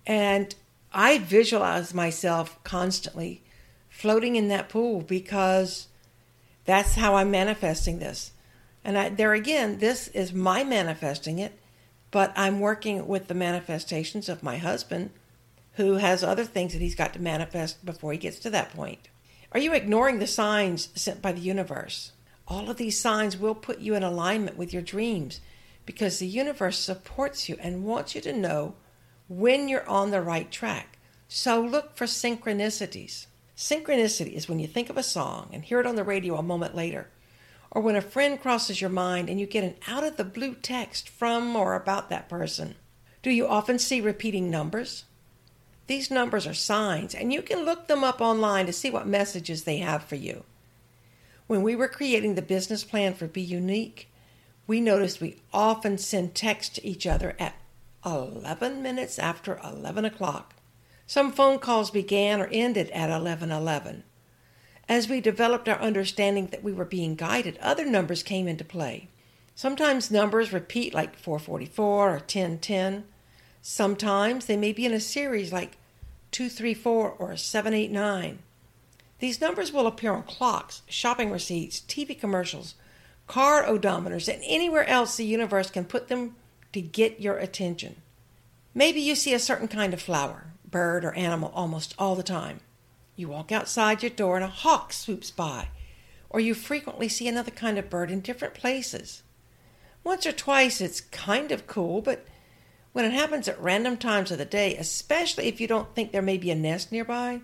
And 0.06 0.54
I 0.92 1.18
visualize 1.18 1.92
myself 1.92 2.62
constantly 2.62 3.42
floating 3.88 4.36
in 4.36 4.46
that 4.46 4.68
pool 4.68 5.00
because 5.00 5.88
that's 6.66 6.94
how 6.94 7.16
I'm 7.16 7.32
manifesting 7.32 7.98
this. 7.98 8.30
And 8.84 8.96
I, 8.96 9.08
there 9.08 9.34
again, 9.34 9.78
this 9.78 10.06
is 10.08 10.32
my 10.32 10.62
manifesting 10.62 11.40
it, 11.40 11.58
but 12.12 12.32
I'm 12.36 12.60
working 12.60 13.08
with 13.08 13.26
the 13.26 13.34
manifestations 13.34 14.28
of 14.28 14.44
my 14.44 14.56
husband 14.56 15.10
who 15.72 15.94
has 15.94 16.22
other 16.22 16.44
things 16.44 16.74
that 16.74 16.82
he's 16.82 16.94
got 16.94 17.12
to 17.14 17.20
manifest 17.20 17.84
before 17.84 18.12
he 18.12 18.18
gets 18.18 18.38
to 18.38 18.50
that 18.50 18.72
point. 18.72 19.08
Are 19.52 19.58
you 19.58 19.72
ignoring 19.74 20.20
the 20.20 20.28
signs 20.28 20.90
sent 20.94 21.20
by 21.20 21.32
the 21.32 21.40
universe? 21.40 22.12
All 22.46 22.70
of 22.70 22.76
these 22.76 23.00
signs 23.00 23.36
will 23.36 23.56
put 23.56 23.80
you 23.80 23.96
in 23.96 24.04
alignment 24.04 24.56
with 24.56 24.72
your 24.72 24.82
dreams 24.82 25.40
because 25.84 26.18
the 26.18 26.26
universe 26.26 26.78
supports 26.78 27.48
you 27.48 27.56
and 27.60 27.84
wants 27.84 28.14
you 28.14 28.20
to 28.20 28.32
know 28.32 28.74
when 29.28 29.68
you're 29.68 29.88
on 29.88 30.12
the 30.12 30.22
right 30.22 30.50
track. 30.52 30.98
So 31.26 31.60
look 31.60 31.96
for 31.96 32.06
synchronicities. 32.06 33.26
Synchronicity 33.56 34.34
is 34.34 34.48
when 34.48 34.60
you 34.60 34.68
think 34.68 34.88
of 34.88 34.96
a 34.96 35.02
song 35.02 35.50
and 35.52 35.64
hear 35.64 35.80
it 35.80 35.86
on 35.86 35.96
the 35.96 36.04
radio 36.04 36.36
a 36.36 36.42
moment 36.44 36.76
later, 36.76 37.08
or 37.72 37.82
when 37.82 37.96
a 37.96 38.00
friend 38.00 38.40
crosses 38.40 38.80
your 38.80 38.90
mind 38.90 39.28
and 39.28 39.40
you 39.40 39.46
get 39.46 39.64
an 39.64 39.74
out 39.88 40.04
of 40.04 40.16
the 40.16 40.24
blue 40.24 40.54
text 40.54 41.08
from 41.08 41.56
or 41.56 41.74
about 41.74 42.08
that 42.08 42.28
person. 42.28 42.76
Do 43.22 43.30
you 43.30 43.48
often 43.48 43.80
see 43.80 44.00
repeating 44.00 44.48
numbers? 44.48 45.06
These 45.90 46.08
numbers 46.08 46.46
are 46.46 46.54
signs, 46.54 47.16
and 47.16 47.32
you 47.32 47.42
can 47.42 47.64
look 47.64 47.88
them 47.88 48.04
up 48.04 48.20
online 48.20 48.66
to 48.66 48.72
see 48.72 48.90
what 48.90 49.08
messages 49.08 49.64
they 49.64 49.78
have 49.78 50.04
for 50.04 50.14
you. 50.14 50.44
When 51.48 51.64
we 51.64 51.74
were 51.74 51.88
creating 51.88 52.36
the 52.36 52.42
business 52.42 52.84
plan 52.84 53.12
for 53.12 53.26
Be 53.26 53.40
Unique, 53.40 54.08
we 54.68 54.80
noticed 54.80 55.20
we 55.20 55.42
often 55.52 55.98
send 55.98 56.36
text 56.36 56.76
to 56.76 56.86
each 56.86 57.08
other 57.08 57.34
at 57.40 57.56
11 58.06 58.80
minutes 58.84 59.18
after 59.18 59.58
11 59.64 60.04
o'clock. 60.04 60.54
Some 61.08 61.32
phone 61.32 61.58
calls 61.58 61.90
began 61.90 62.40
or 62.40 62.46
ended 62.52 62.88
at 62.90 63.10
11:11. 63.10 64.04
As 64.88 65.08
we 65.08 65.20
developed 65.20 65.68
our 65.68 65.80
understanding 65.80 66.46
that 66.52 66.62
we 66.62 66.72
were 66.72 66.84
being 66.84 67.16
guided, 67.16 67.58
other 67.58 67.84
numbers 67.84 68.22
came 68.22 68.46
into 68.46 68.64
play. 68.64 69.08
Sometimes 69.56 70.08
numbers 70.08 70.52
repeat 70.52 70.94
like 70.94 71.16
444 71.16 72.10
or 72.14 72.20
1010. 72.20 73.06
Sometimes 73.60 74.46
they 74.46 74.56
may 74.56 74.72
be 74.72 74.86
in 74.86 74.94
a 74.94 75.00
series 75.00 75.52
like 75.52 75.78
234 76.32 77.10
or 77.12 77.36
789. 77.36 78.38
These 79.18 79.40
numbers 79.40 79.72
will 79.72 79.86
appear 79.86 80.12
on 80.12 80.22
clocks, 80.22 80.82
shopping 80.88 81.30
receipts, 81.30 81.80
TV 81.80 82.18
commercials, 82.18 82.74
car 83.26 83.64
odometers, 83.64 84.32
and 84.32 84.42
anywhere 84.44 84.86
else 84.86 85.16
the 85.16 85.24
universe 85.24 85.70
can 85.70 85.84
put 85.84 86.08
them 86.08 86.36
to 86.72 86.80
get 86.80 87.20
your 87.20 87.36
attention. 87.36 87.96
Maybe 88.74 89.00
you 89.00 89.14
see 89.14 89.34
a 89.34 89.38
certain 89.38 89.68
kind 89.68 89.92
of 89.92 90.00
flower, 90.00 90.52
bird, 90.68 91.04
or 91.04 91.12
animal 91.14 91.52
almost 91.54 91.94
all 91.98 92.14
the 92.14 92.22
time. 92.22 92.60
You 93.16 93.28
walk 93.28 93.52
outside 93.52 94.02
your 94.02 94.10
door 94.10 94.36
and 94.36 94.44
a 94.44 94.48
hawk 94.48 94.92
swoops 94.92 95.30
by, 95.30 95.68
or 96.30 96.40
you 96.40 96.54
frequently 96.54 97.08
see 97.08 97.28
another 97.28 97.50
kind 97.50 97.76
of 97.76 97.90
bird 97.90 98.10
in 98.10 98.20
different 98.20 98.54
places. 98.54 99.22
Once 100.02 100.24
or 100.24 100.32
twice 100.32 100.80
it's 100.80 101.00
kind 101.00 101.52
of 101.52 101.66
cool, 101.66 102.00
but 102.00 102.24
when 102.92 103.04
it 103.04 103.12
happens 103.12 103.46
at 103.48 103.60
random 103.60 103.96
times 103.96 104.30
of 104.30 104.38
the 104.38 104.44
day, 104.44 104.76
especially 104.76 105.46
if 105.46 105.60
you 105.60 105.66
don't 105.66 105.94
think 105.94 106.10
there 106.10 106.22
may 106.22 106.36
be 106.36 106.50
a 106.50 106.56
nest 106.56 106.90
nearby, 106.90 107.40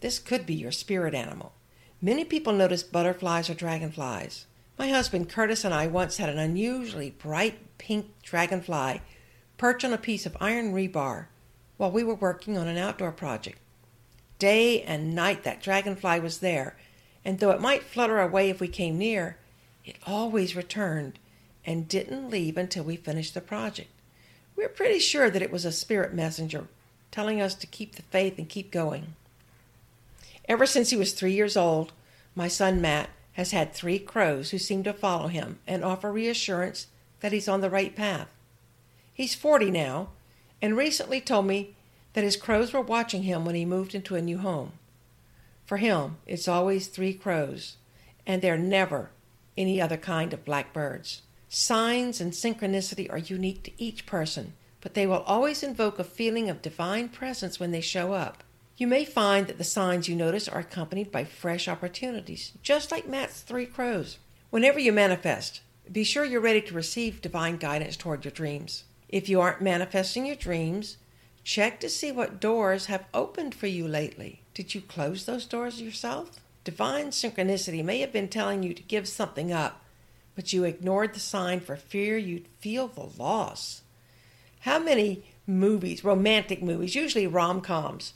this 0.00 0.18
could 0.18 0.46
be 0.46 0.54
your 0.54 0.72
spirit 0.72 1.14
animal. 1.14 1.52
Many 2.00 2.24
people 2.24 2.52
notice 2.52 2.82
butterflies 2.82 3.48
or 3.48 3.54
dragonflies. 3.54 4.46
My 4.78 4.88
husband 4.88 5.28
Curtis 5.28 5.64
and 5.64 5.72
I 5.72 5.86
once 5.86 6.16
had 6.16 6.28
an 6.28 6.38
unusually 6.38 7.10
bright 7.10 7.78
pink 7.78 8.06
dragonfly 8.22 9.00
perch 9.56 9.84
on 9.84 9.92
a 9.92 9.98
piece 9.98 10.26
of 10.26 10.36
iron 10.40 10.72
rebar 10.72 11.26
while 11.76 11.92
we 11.92 12.02
were 12.02 12.16
working 12.16 12.58
on 12.58 12.66
an 12.66 12.76
outdoor 12.76 13.12
project. 13.12 13.58
Day 14.40 14.82
and 14.82 15.14
night 15.14 15.44
that 15.44 15.62
dragonfly 15.62 16.18
was 16.18 16.38
there, 16.38 16.76
and 17.24 17.38
though 17.38 17.50
it 17.50 17.60
might 17.60 17.84
flutter 17.84 18.18
away 18.18 18.50
if 18.50 18.60
we 18.60 18.66
came 18.66 18.98
near, 18.98 19.36
it 19.84 19.96
always 20.04 20.56
returned 20.56 21.20
and 21.64 21.86
didn't 21.86 22.28
leave 22.28 22.56
until 22.56 22.82
we 22.82 22.96
finished 22.96 23.34
the 23.34 23.40
project. 23.40 23.91
We 24.56 24.62
were 24.64 24.68
pretty 24.68 24.98
sure 24.98 25.30
that 25.30 25.42
it 25.42 25.52
was 25.52 25.64
a 25.64 25.72
spirit 25.72 26.14
messenger 26.14 26.66
telling 27.10 27.40
us 27.40 27.54
to 27.56 27.66
keep 27.66 27.94
the 27.94 28.02
faith 28.02 28.38
and 28.38 28.48
keep 28.48 28.70
going. 28.70 29.14
Ever 30.48 30.66
since 30.66 30.90
he 30.90 30.96
was 30.96 31.12
three 31.12 31.32
years 31.32 31.56
old, 31.56 31.92
my 32.34 32.48
son 32.48 32.80
Matt 32.80 33.10
has 33.34 33.52
had 33.52 33.72
three 33.72 33.98
crows 33.98 34.50
who 34.50 34.58
seem 34.58 34.82
to 34.84 34.92
follow 34.92 35.28
him 35.28 35.58
and 35.66 35.84
offer 35.84 36.10
reassurance 36.10 36.88
that 37.20 37.32
he's 37.32 37.48
on 37.48 37.60
the 37.60 37.70
right 37.70 37.94
path. 37.94 38.28
He's 39.14 39.34
40 39.34 39.70
now 39.70 40.08
and 40.60 40.76
recently 40.76 41.20
told 41.20 41.46
me 41.46 41.74
that 42.14 42.24
his 42.24 42.36
crows 42.36 42.72
were 42.72 42.80
watching 42.80 43.22
him 43.22 43.44
when 43.44 43.54
he 43.54 43.64
moved 43.64 43.94
into 43.94 44.16
a 44.16 44.22
new 44.22 44.38
home. 44.38 44.72
For 45.64 45.78
him, 45.78 46.16
it's 46.26 46.48
always 46.48 46.86
three 46.86 47.14
crows, 47.14 47.76
and 48.26 48.42
they're 48.42 48.58
never 48.58 49.10
any 49.56 49.80
other 49.80 49.96
kind 49.96 50.32
of 50.32 50.44
blackbirds. 50.44 51.22
Signs 51.54 52.18
and 52.18 52.32
synchronicity 52.32 53.12
are 53.12 53.18
unique 53.18 53.62
to 53.64 53.72
each 53.76 54.06
person, 54.06 54.54
but 54.80 54.94
they 54.94 55.06
will 55.06 55.20
always 55.26 55.62
invoke 55.62 55.98
a 55.98 56.04
feeling 56.04 56.48
of 56.48 56.62
divine 56.62 57.10
presence 57.10 57.60
when 57.60 57.72
they 57.72 57.82
show 57.82 58.14
up. 58.14 58.42
You 58.78 58.86
may 58.86 59.04
find 59.04 59.46
that 59.46 59.58
the 59.58 59.62
signs 59.62 60.08
you 60.08 60.16
notice 60.16 60.48
are 60.48 60.60
accompanied 60.60 61.12
by 61.12 61.24
fresh 61.24 61.68
opportunities, 61.68 62.52
just 62.62 62.90
like 62.90 63.06
Matt's 63.06 63.42
three 63.42 63.66
crows. 63.66 64.16
Whenever 64.48 64.78
you 64.78 64.92
manifest, 64.92 65.60
be 65.92 66.04
sure 66.04 66.24
you're 66.24 66.40
ready 66.40 66.62
to 66.62 66.74
receive 66.74 67.20
divine 67.20 67.58
guidance 67.58 67.98
toward 67.98 68.24
your 68.24 68.32
dreams. 68.32 68.84
If 69.10 69.28
you 69.28 69.38
aren't 69.42 69.60
manifesting 69.60 70.24
your 70.24 70.36
dreams, 70.36 70.96
check 71.44 71.80
to 71.80 71.90
see 71.90 72.10
what 72.10 72.40
doors 72.40 72.86
have 72.86 73.04
opened 73.12 73.54
for 73.54 73.66
you 73.66 73.86
lately. 73.86 74.40
Did 74.54 74.74
you 74.74 74.80
close 74.80 75.26
those 75.26 75.44
doors 75.44 75.82
yourself? 75.82 76.40
Divine 76.64 77.08
synchronicity 77.08 77.84
may 77.84 77.98
have 77.98 78.10
been 78.10 78.28
telling 78.28 78.62
you 78.62 78.72
to 78.72 78.82
give 78.82 79.06
something 79.06 79.52
up, 79.52 79.81
but 80.34 80.52
you 80.52 80.64
ignored 80.64 81.14
the 81.14 81.20
sign 81.20 81.60
for 81.60 81.76
fear 81.76 82.16
you'd 82.16 82.48
feel 82.60 82.88
the 82.88 83.10
loss. 83.18 83.82
How 84.60 84.78
many 84.78 85.24
movies, 85.46 86.04
romantic 86.04 86.62
movies, 86.62 86.94
usually 86.94 87.26
rom 87.26 87.60
coms, 87.60 88.14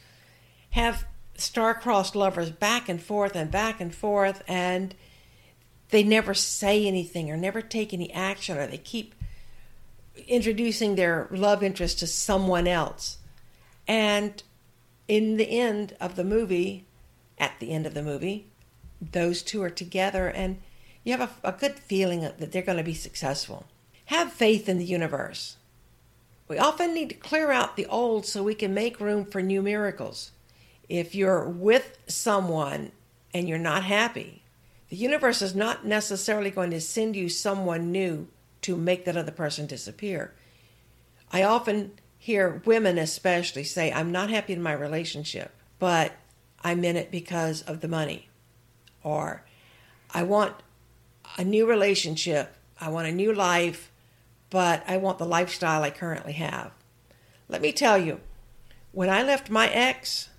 have 0.70 1.06
star-crossed 1.34 2.16
lovers 2.16 2.50
back 2.50 2.88
and 2.88 3.02
forth 3.02 3.34
and 3.34 3.50
back 3.50 3.80
and 3.80 3.94
forth 3.94 4.42
and 4.48 4.94
they 5.90 6.02
never 6.02 6.34
say 6.34 6.86
anything 6.86 7.30
or 7.30 7.36
never 7.36 7.60
take 7.62 7.92
any 7.92 8.12
action 8.12 8.56
or 8.56 8.66
they 8.66 8.78
keep 8.78 9.14
introducing 10.26 10.94
their 10.94 11.28
love 11.30 11.62
interest 11.62 11.98
to 12.00 12.06
someone 12.06 12.66
else. 12.66 13.18
And 13.86 14.42
in 15.06 15.36
the 15.36 15.48
end 15.48 15.94
of 16.00 16.16
the 16.16 16.24
movie, 16.24 16.86
at 17.38 17.52
the 17.60 17.70
end 17.70 17.86
of 17.86 17.94
the 17.94 18.02
movie, 18.02 18.46
those 19.00 19.42
two 19.42 19.62
are 19.62 19.70
together 19.70 20.28
and 20.28 20.58
you 21.06 21.16
have 21.16 21.38
a, 21.44 21.50
a 21.50 21.52
good 21.52 21.78
feeling 21.78 22.22
that 22.22 22.50
they're 22.50 22.62
going 22.62 22.78
to 22.78 22.84
be 22.84 22.92
successful. 22.92 23.64
Have 24.06 24.32
faith 24.32 24.68
in 24.68 24.76
the 24.76 24.84
universe. 24.84 25.56
We 26.48 26.58
often 26.58 26.92
need 26.94 27.10
to 27.10 27.14
clear 27.14 27.52
out 27.52 27.76
the 27.76 27.86
old 27.86 28.26
so 28.26 28.42
we 28.42 28.56
can 28.56 28.74
make 28.74 28.98
room 29.00 29.24
for 29.24 29.40
new 29.40 29.62
miracles. 29.62 30.32
If 30.88 31.14
you're 31.14 31.48
with 31.48 31.96
someone 32.08 32.90
and 33.32 33.48
you're 33.48 33.56
not 33.56 33.84
happy, 33.84 34.42
the 34.88 34.96
universe 34.96 35.42
is 35.42 35.54
not 35.54 35.86
necessarily 35.86 36.50
going 36.50 36.70
to 36.70 36.80
send 36.80 37.14
you 37.14 37.28
someone 37.28 37.92
new 37.92 38.26
to 38.62 38.76
make 38.76 39.04
that 39.04 39.16
other 39.16 39.30
person 39.30 39.66
disappear. 39.66 40.34
I 41.32 41.44
often 41.44 41.92
hear 42.18 42.62
women, 42.64 42.98
especially, 42.98 43.62
say, 43.62 43.92
I'm 43.92 44.10
not 44.10 44.28
happy 44.28 44.54
in 44.54 44.62
my 44.62 44.72
relationship, 44.72 45.52
but 45.78 46.14
I'm 46.64 46.84
in 46.84 46.96
it 46.96 47.12
because 47.12 47.62
of 47.62 47.80
the 47.80 47.88
money. 47.88 48.28
Or 49.04 49.44
I 50.12 50.24
want 50.24 50.56
a 51.36 51.44
new 51.44 51.66
relationship, 51.66 52.54
I 52.80 52.88
want 52.88 53.08
a 53.08 53.12
new 53.12 53.32
life, 53.32 53.90
but 54.50 54.82
I 54.86 54.96
want 54.96 55.18
the 55.18 55.26
lifestyle 55.26 55.82
I 55.82 55.90
currently 55.90 56.32
have. 56.34 56.72
Let 57.48 57.62
me 57.62 57.72
tell 57.72 57.98
you, 57.98 58.20
when 58.92 59.10
I 59.10 59.22
left 59.22 59.50
my 59.50 59.68
ex, 59.68 60.30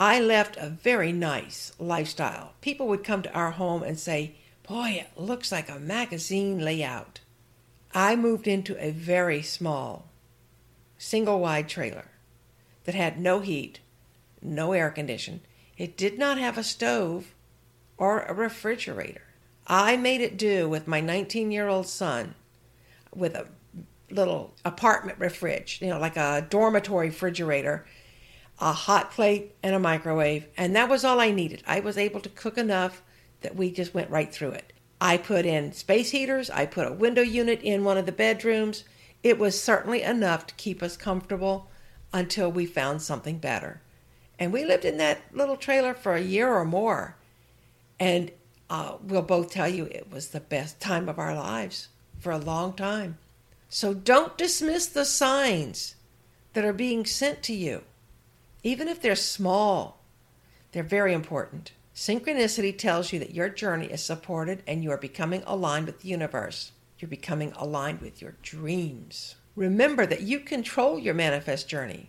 I 0.00 0.20
left 0.20 0.56
a 0.56 0.68
very 0.68 1.12
nice 1.12 1.72
lifestyle. 1.78 2.54
People 2.60 2.88
would 2.88 3.04
come 3.04 3.22
to 3.22 3.32
our 3.32 3.52
home 3.52 3.82
and 3.82 3.98
say, 3.98 4.34
Boy, 4.68 5.04
it 5.04 5.20
looks 5.20 5.52
like 5.52 5.68
a 5.68 5.78
magazine 5.78 6.58
layout. 6.58 7.20
I 7.94 8.16
moved 8.16 8.48
into 8.48 8.76
a 8.84 8.90
very 8.90 9.42
small, 9.42 10.08
single 10.98 11.40
wide 11.40 11.68
trailer 11.68 12.06
that 12.84 12.94
had 12.94 13.20
no 13.20 13.40
heat, 13.40 13.80
no 14.40 14.72
air 14.72 14.90
condition. 14.90 15.40
It 15.76 15.96
did 15.96 16.18
not 16.18 16.38
have 16.38 16.56
a 16.56 16.64
stove 16.64 17.34
or 17.96 18.22
a 18.22 18.34
refrigerator. 18.34 19.22
I 19.66 19.96
made 19.96 20.20
it 20.20 20.36
do 20.36 20.68
with 20.68 20.88
my 20.88 21.00
19 21.00 21.50
year 21.50 21.68
old 21.68 21.86
son 21.86 22.34
with 23.14 23.34
a 23.34 23.46
little 24.10 24.54
apartment 24.64 25.18
fridge, 25.32 25.78
you 25.80 25.88
know, 25.88 25.98
like 25.98 26.16
a 26.16 26.46
dormitory 26.48 27.08
refrigerator, 27.08 27.86
a 28.60 28.72
hot 28.72 29.10
plate, 29.10 29.54
and 29.62 29.74
a 29.74 29.78
microwave. 29.78 30.46
And 30.56 30.76
that 30.76 30.88
was 30.88 31.04
all 31.04 31.20
I 31.20 31.30
needed. 31.30 31.62
I 31.66 31.80
was 31.80 31.98
able 31.98 32.20
to 32.20 32.28
cook 32.28 32.58
enough 32.58 33.02
that 33.40 33.56
we 33.56 33.70
just 33.70 33.94
went 33.94 34.10
right 34.10 34.32
through 34.32 34.52
it. 34.52 34.72
I 35.00 35.16
put 35.16 35.46
in 35.46 35.72
space 35.72 36.10
heaters, 36.10 36.48
I 36.50 36.66
put 36.66 36.86
a 36.86 36.92
window 36.92 37.22
unit 37.22 37.60
in 37.62 37.82
one 37.82 37.98
of 37.98 38.06
the 38.06 38.12
bedrooms. 38.12 38.84
It 39.22 39.38
was 39.38 39.60
certainly 39.60 40.02
enough 40.02 40.46
to 40.46 40.54
keep 40.54 40.82
us 40.82 40.96
comfortable 40.96 41.68
until 42.12 42.52
we 42.52 42.66
found 42.66 43.02
something 43.02 43.38
better. 43.38 43.80
And 44.38 44.52
we 44.52 44.64
lived 44.64 44.84
in 44.84 44.98
that 44.98 45.22
little 45.32 45.56
trailer 45.56 45.94
for 45.94 46.14
a 46.14 46.20
year 46.20 46.52
or 46.52 46.64
more. 46.64 47.16
And 47.98 48.30
uh, 48.72 48.96
we'll 49.02 49.20
both 49.20 49.50
tell 49.50 49.68
you 49.68 49.84
it 49.84 50.10
was 50.10 50.28
the 50.28 50.40
best 50.40 50.80
time 50.80 51.06
of 51.06 51.18
our 51.18 51.34
lives 51.34 51.88
for 52.18 52.32
a 52.32 52.38
long 52.38 52.72
time. 52.72 53.18
So 53.68 53.92
don't 53.92 54.38
dismiss 54.38 54.86
the 54.86 55.04
signs 55.04 55.96
that 56.54 56.64
are 56.64 56.72
being 56.72 57.04
sent 57.04 57.42
to 57.42 57.52
you, 57.52 57.82
even 58.62 58.88
if 58.88 59.02
they're 59.02 59.14
small, 59.14 60.00
they're 60.72 60.82
very 60.82 61.12
important. 61.12 61.72
Synchronicity 61.94 62.76
tells 62.76 63.12
you 63.12 63.18
that 63.18 63.34
your 63.34 63.50
journey 63.50 63.88
is 63.88 64.02
supported 64.02 64.62
and 64.66 64.82
you 64.82 64.90
are 64.90 64.96
becoming 64.96 65.42
aligned 65.46 65.84
with 65.84 66.00
the 66.00 66.08
universe. 66.08 66.72
You're 66.98 67.10
becoming 67.10 67.52
aligned 67.56 68.00
with 68.00 68.22
your 68.22 68.36
dreams. 68.40 69.34
Remember 69.54 70.06
that 70.06 70.22
you 70.22 70.40
control 70.40 70.98
your 70.98 71.12
manifest 71.12 71.68
journey. 71.68 72.08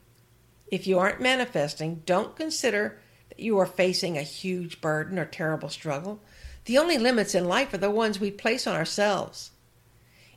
If 0.68 0.88
you 0.88 0.98
aren't 0.98 1.20
manifesting, 1.20 2.04
don't 2.06 2.38
consider 2.38 3.02
that 3.28 3.40
you 3.40 3.58
are 3.58 3.66
facing 3.66 4.18
a 4.18 4.22
huge 4.22 4.80
burden 4.80 5.20
or 5.20 5.26
terrible 5.26 5.68
struggle. 5.68 6.22
The 6.66 6.78
only 6.78 6.98
limits 6.98 7.36
in 7.36 7.46
life 7.46 7.74
are 7.74 7.78
the 7.78 7.90
ones 7.90 8.20
we 8.20 8.32
place 8.32 8.66
on 8.66 8.76
ourselves. 8.76 9.52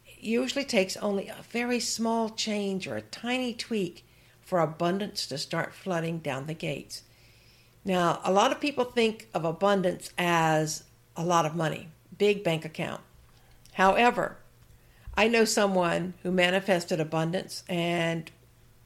It 0.06 0.24
usually 0.24 0.64
takes 0.64 0.96
only 0.96 1.28
a 1.28 1.44
very 1.50 1.78
small 1.78 2.30
change 2.30 2.88
or 2.88 2.96
a 2.96 3.02
tiny 3.02 3.54
tweak 3.54 4.04
for 4.40 4.60
abundance 4.60 5.26
to 5.26 5.38
start 5.38 5.74
flooding 5.74 6.18
down 6.18 6.46
the 6.46 6.54
gates. 6.54 7.02
Now, 7.84 8.20
a 8.24 8.32
lot 8.32 8.50
of 8.50 8.60
people 8.60 8.84
think 8.84 9.28
of 9.32 9.44
abundance 9.44 10.10
as 10.18 10.82
a 11.16 11.24
lot 11.24 11.46
of 11.46 11.54
money, 11.54 11.88
big 12.16 12.42
bank 12.42 12.64
account. 12.64 13.00
However, 13.74 14.38
I 15.16 15.28
know 15.28 15.44
someone 15.44 16.14
who 16.22 16.30
manifested 16.32 17.00
abundance 17.00 17.62
and 17.68 18.30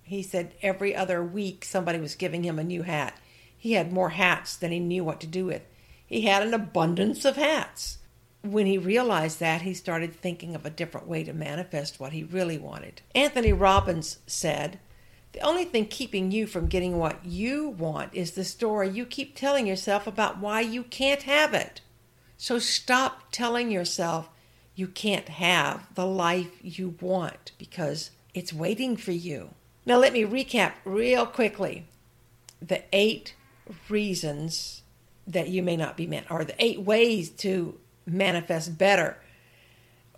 he 0.02 0.22
said 0.22 0.54
every 0.60 0.94
other 0.94 1.22
week 1.22 1.64
somebody 1.64 1.98
was 1.98 2.14
giving 2.14 2.44
him 2.44 2.58
a 2.58 2.64
new 2.64 2.82
hat. 2.82 3.16
He 3.56 3.72
had 3.72 3.92
more 3.92 4.10
hats 4.10 4.56
than 4.56 4.72
he 4.72 4.80
knew 4.80 5.04
what 5.04 5.20
to 5.20 5.26
do 5.26 5.46
with. 5.46 5.62
He 6.10 6.22
had 6.22 6.42
an 6.42 6.52
abundance 6.52 7.24
of 7.24 7.36
hats. 7.36 7.98
When 8.42 8.66
he 8.66 8.78
realized 8.78 9.38
that, 9.38 9.62
he 9.62 9.72
started 9.72 10.12
thinking 10.12 10.56
of 10.56 10.66
a 10.66 10.70
different 10.70 11.06
way 11.06 11.22
to 11.22 11.32
manifest 11.32 12.00
what 12.00 12.12
he 12.12 12.24
really 12.24 12.58
wanted. 12.58 13.02
Anthony 13.14 13.52
Robbins 13.52 14.18
said, 14.26 14.80
The 15.32 15.40
only 15.40 15.64
thing 15.64 15.86
keeping 15.86 16.32
you 16.32 16.48
from 16.48 16.66
getting 16.66 16.98
what 16.98 17.24
you 17.24 17.68
want 17.68 18.12
is 18.12 18.32
the 18.32 18.44
story 18.44 18.88
you 18.88 19.06
keep 19.06 19.36
telling 19.36 19.68
yourself 19.68 20.08
about 20.08 20.38
why 20.38 20.62
you 20.62 20.82
can't 20.82 21.22
have 21.22 21.54
it. 21.54 21.80
So 22.36 22.58
stop 22.58 23.30
telling 23.30 23.70
yourself 23.70 24.30
you 24.74 24.88
can't 24.88 25.28
have 25.28 25.94
the 25.94 26.06
life 26.06 26.58
you 26.60 26.96
want 27.00 27.52
because 27.56 28.10
it's 28.34 28.52
waiting 28.52 28.96
for 28.96 29.12
you. 29.12 29.50
Now, 29.86 29.98
let 29.98 30.12
me 30.12 30.24
recap 30.24 30.72
real 30.84 31.24
quickly 31.24 31.86
the 32.60 32.82
eight 32.92 33.34
reasons 33.88 34.79
that 35.32 35.48
you 35.48 35.62
may 35.62 35.76
not 35.76 35.96
be 35.96 36.06
meant, 36.06 36.30
or 36.30 36.44
the 36.44 36.54
eight 36.58 36.80
ways 36.80 37.30
to 37.30 37.78
manifest 38.06 38.76
better, 38.76 39.18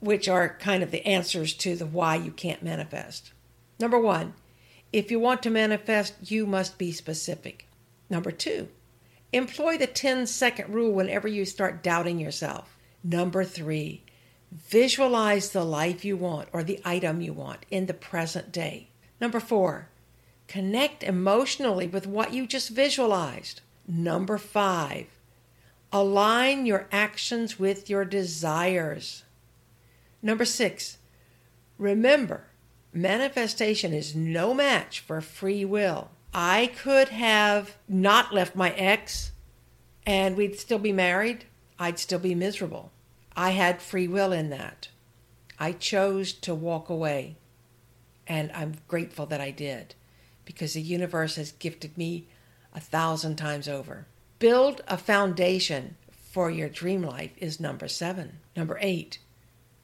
which 0.01 0.29
are 0.29 0.57
kind 0.59 0.83
of 0.83 0.90
the 0.90 1.07
answers 1.07 1.55
to 1.55 1.77
the 1.77 1.87
why 1.87 2.16
you 2.16 2.33
can't 2.33 2.62
manifest. 2.62 3.33
Number 3.79 3.98
one, 3.98 4.35
if 4.92 5.11
you 5.11 5.18
want 5.18 5.42
to 5.42 5.51
manifest, 5.51 6.31
you 6.31 6.46
must 6.46 6.79
be 6.79 6.92
specific. 6.92 7.68
Number 8.11 8.31
two, 8.31 8.68
employ 9.33 9.79
the 9.79 9.87
10 9.87 10.27
second 10.27 10.72
rule 10.72 10.92
whenever 10.92 11.29
you 11.29 11.44
start 11.44 11.83
doubting 11.83 12.18
yourself. 12.18 12.77
Number 13.03 13.44
three, 13.44 14.03
visualize 14.53 15.51
the 15.51 15.64
life 15.64 16.05
you 16.05 16.16
want 16.16 16.48
or 16.53 16.62
the 16.62 16.81
item 16.85 17.20
you 17.20 17.33
want 17.33 17.64
in 17.70 17.87
the 17.87 17.94
present 17.94 18.53
day. 18.53 18.88
Number 19.20 19.40
four, 19.40 19.88
connect 20.46 21.03
emotionally 21.03 21.87
with 21.87 22.07
what 22.07 22.35
you 22.35 22.46
just 22.46 22.68
visualized. 22.68 23.62
Number 23.87 24.38
five, 24.38 25.07
align 25.92 26.66
your 26.66 26.88
actions 26.92 27.59
with 27.59 27.90
your 27.90 28.05
desires. 28.05 29.25
Number 30.23 30.45
six, 30.45 30.99
remember, 31.79 32.45
manifestation 32.92 33.92
is 33.92 34.14
no 34.14 34.55
match 34.55 35.01
for 35.01 35.21
free 35.21 35.64
will. 35.64 36.11
I 36.33 36.71
could 36.77 37.09
have 37.09 37.77
not 37.88 38.33
left 38.33 38.57
my 38.57 38.71
ex 38.71 39.33
and 40.07 40.37
we'd 40.37 40.59
still 40.59 40.79
be 40.79 40.92
married. 40.92 41.45
I'd 41.79 41.99
still 41.99 42.18
be 42.18 42.35
miserable. 42.35 42.90
I 43.37 43.51
had 43.51 43.83
free 43.83 44.09
will 44.09 44.33
in 44.33 44.51
that. 44.51 44.88
I 45.59 45.73
chose 45.73 46.33
to 46.33 46.55
walk 46.55 46.88
away. 46.88 47.37
And 48.27 48.51
I'm 48.53 48.77
grateful 48.88 49.27
that 49.27 49.40
I 49.40 49.51
did 49.51 49.95
because 50.45 50.75
the 50.75 50.83
universe 50.83 51.37
has 51.37 51.53
gifted 51.53 51.97
me 51.99 52.29
a 52.74 52.80
thousand 52.80 53.37
times 53.37 53.68
over. 53.68 54.06
Build 54.38 54.80
a 54.88 54.98
foundation 54.98 55.96
for 56.11 56.50
your 56.50 56.68
dream 56.68 57.02
life 57.02 57.32
is 57.37 57.61
number 57.61 57.88
seven. 57.88 58.38
Number 58.56 58.78
eight, 58.80 59.18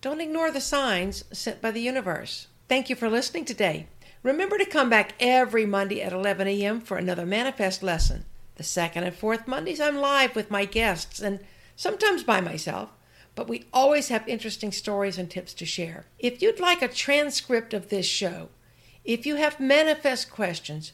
don't 0.01 0.21
ignore 0.21 0.51
the 0.51 0.61
signs 0.61 1.25
sent 1.33 1.61
by 1.61 1.71
the 1.71 1.81
universe. 1.81 2.47
Thank 2.69 2.89
you 2.89 2.97
for 2.97 3.09
listening 3.09 3.45
today. 3.45 3.87
Remember 4.23 4.59
to 4.59 4.65
come 4.65 4.91
back 4.91 5.15
every 5.21 5.67
Monday 5.67 6.03
at 6.03 6.13
11 6.13 6.49
a.m. 6.49 6.81
for 6.81 6.97
another 6.97 7.27
manifest 7.27 7.83
lesson. 7.83 8.25
The 8.57 8.65
second 8.65 9.05
and 9.05 9.15
fourth 9.15 9.47
Mondays, 9.47 9.81
I'm 9.81 9.97
live 9.97 10.35
with 10.35 10.51
my 10.51 10.65
guests 10.65 11.21
and 11.21 11.41
sometimes 11.77 12.25
by 12.25 12.41
myself, 12.41 12.91
but 13.35 13.49
we 13.49 13.67
always 13.73 14.09
have 14.09 14.27
interesting 14.27 14.73
stories 14.73 15.19
and 15.19 15.31
tips 15.31 15.55
to 15.55 15.65
share. 15.65 16.07
If 16.19 16.43
you'd 16.43 16.59
like 16.59 16.83
a 16.83 16.89
transcript 16.89 17.73
of 17.73 17.89
this 17.89 18.07
show, 18.07 18.49
if 19.05 19.25
you 19.25 19.37
have 19.37 19.61
manifest 19.61 20.31
questions, 20.31 20.93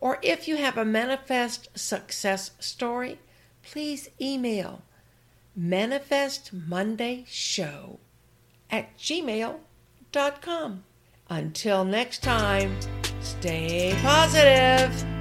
or 0.00 0.18
if 0.22 0.48
you 0.48 0.56
have 0.56 0.76
a 0.76 0.84
manifest 0.84 1.68
success 1.74 2.50
story, 2.60 3.18
please 3.62 4.10
email 4.20 4.82
manifestmondayshow 5.58 7.96
at 8.70 8.98
gmail.com. 8.98 10.84
Until 11.28 11.84
next 11.84 12.22
time, 12.22 12.76
stay 13.20 13.98
positive. 14.02 15.15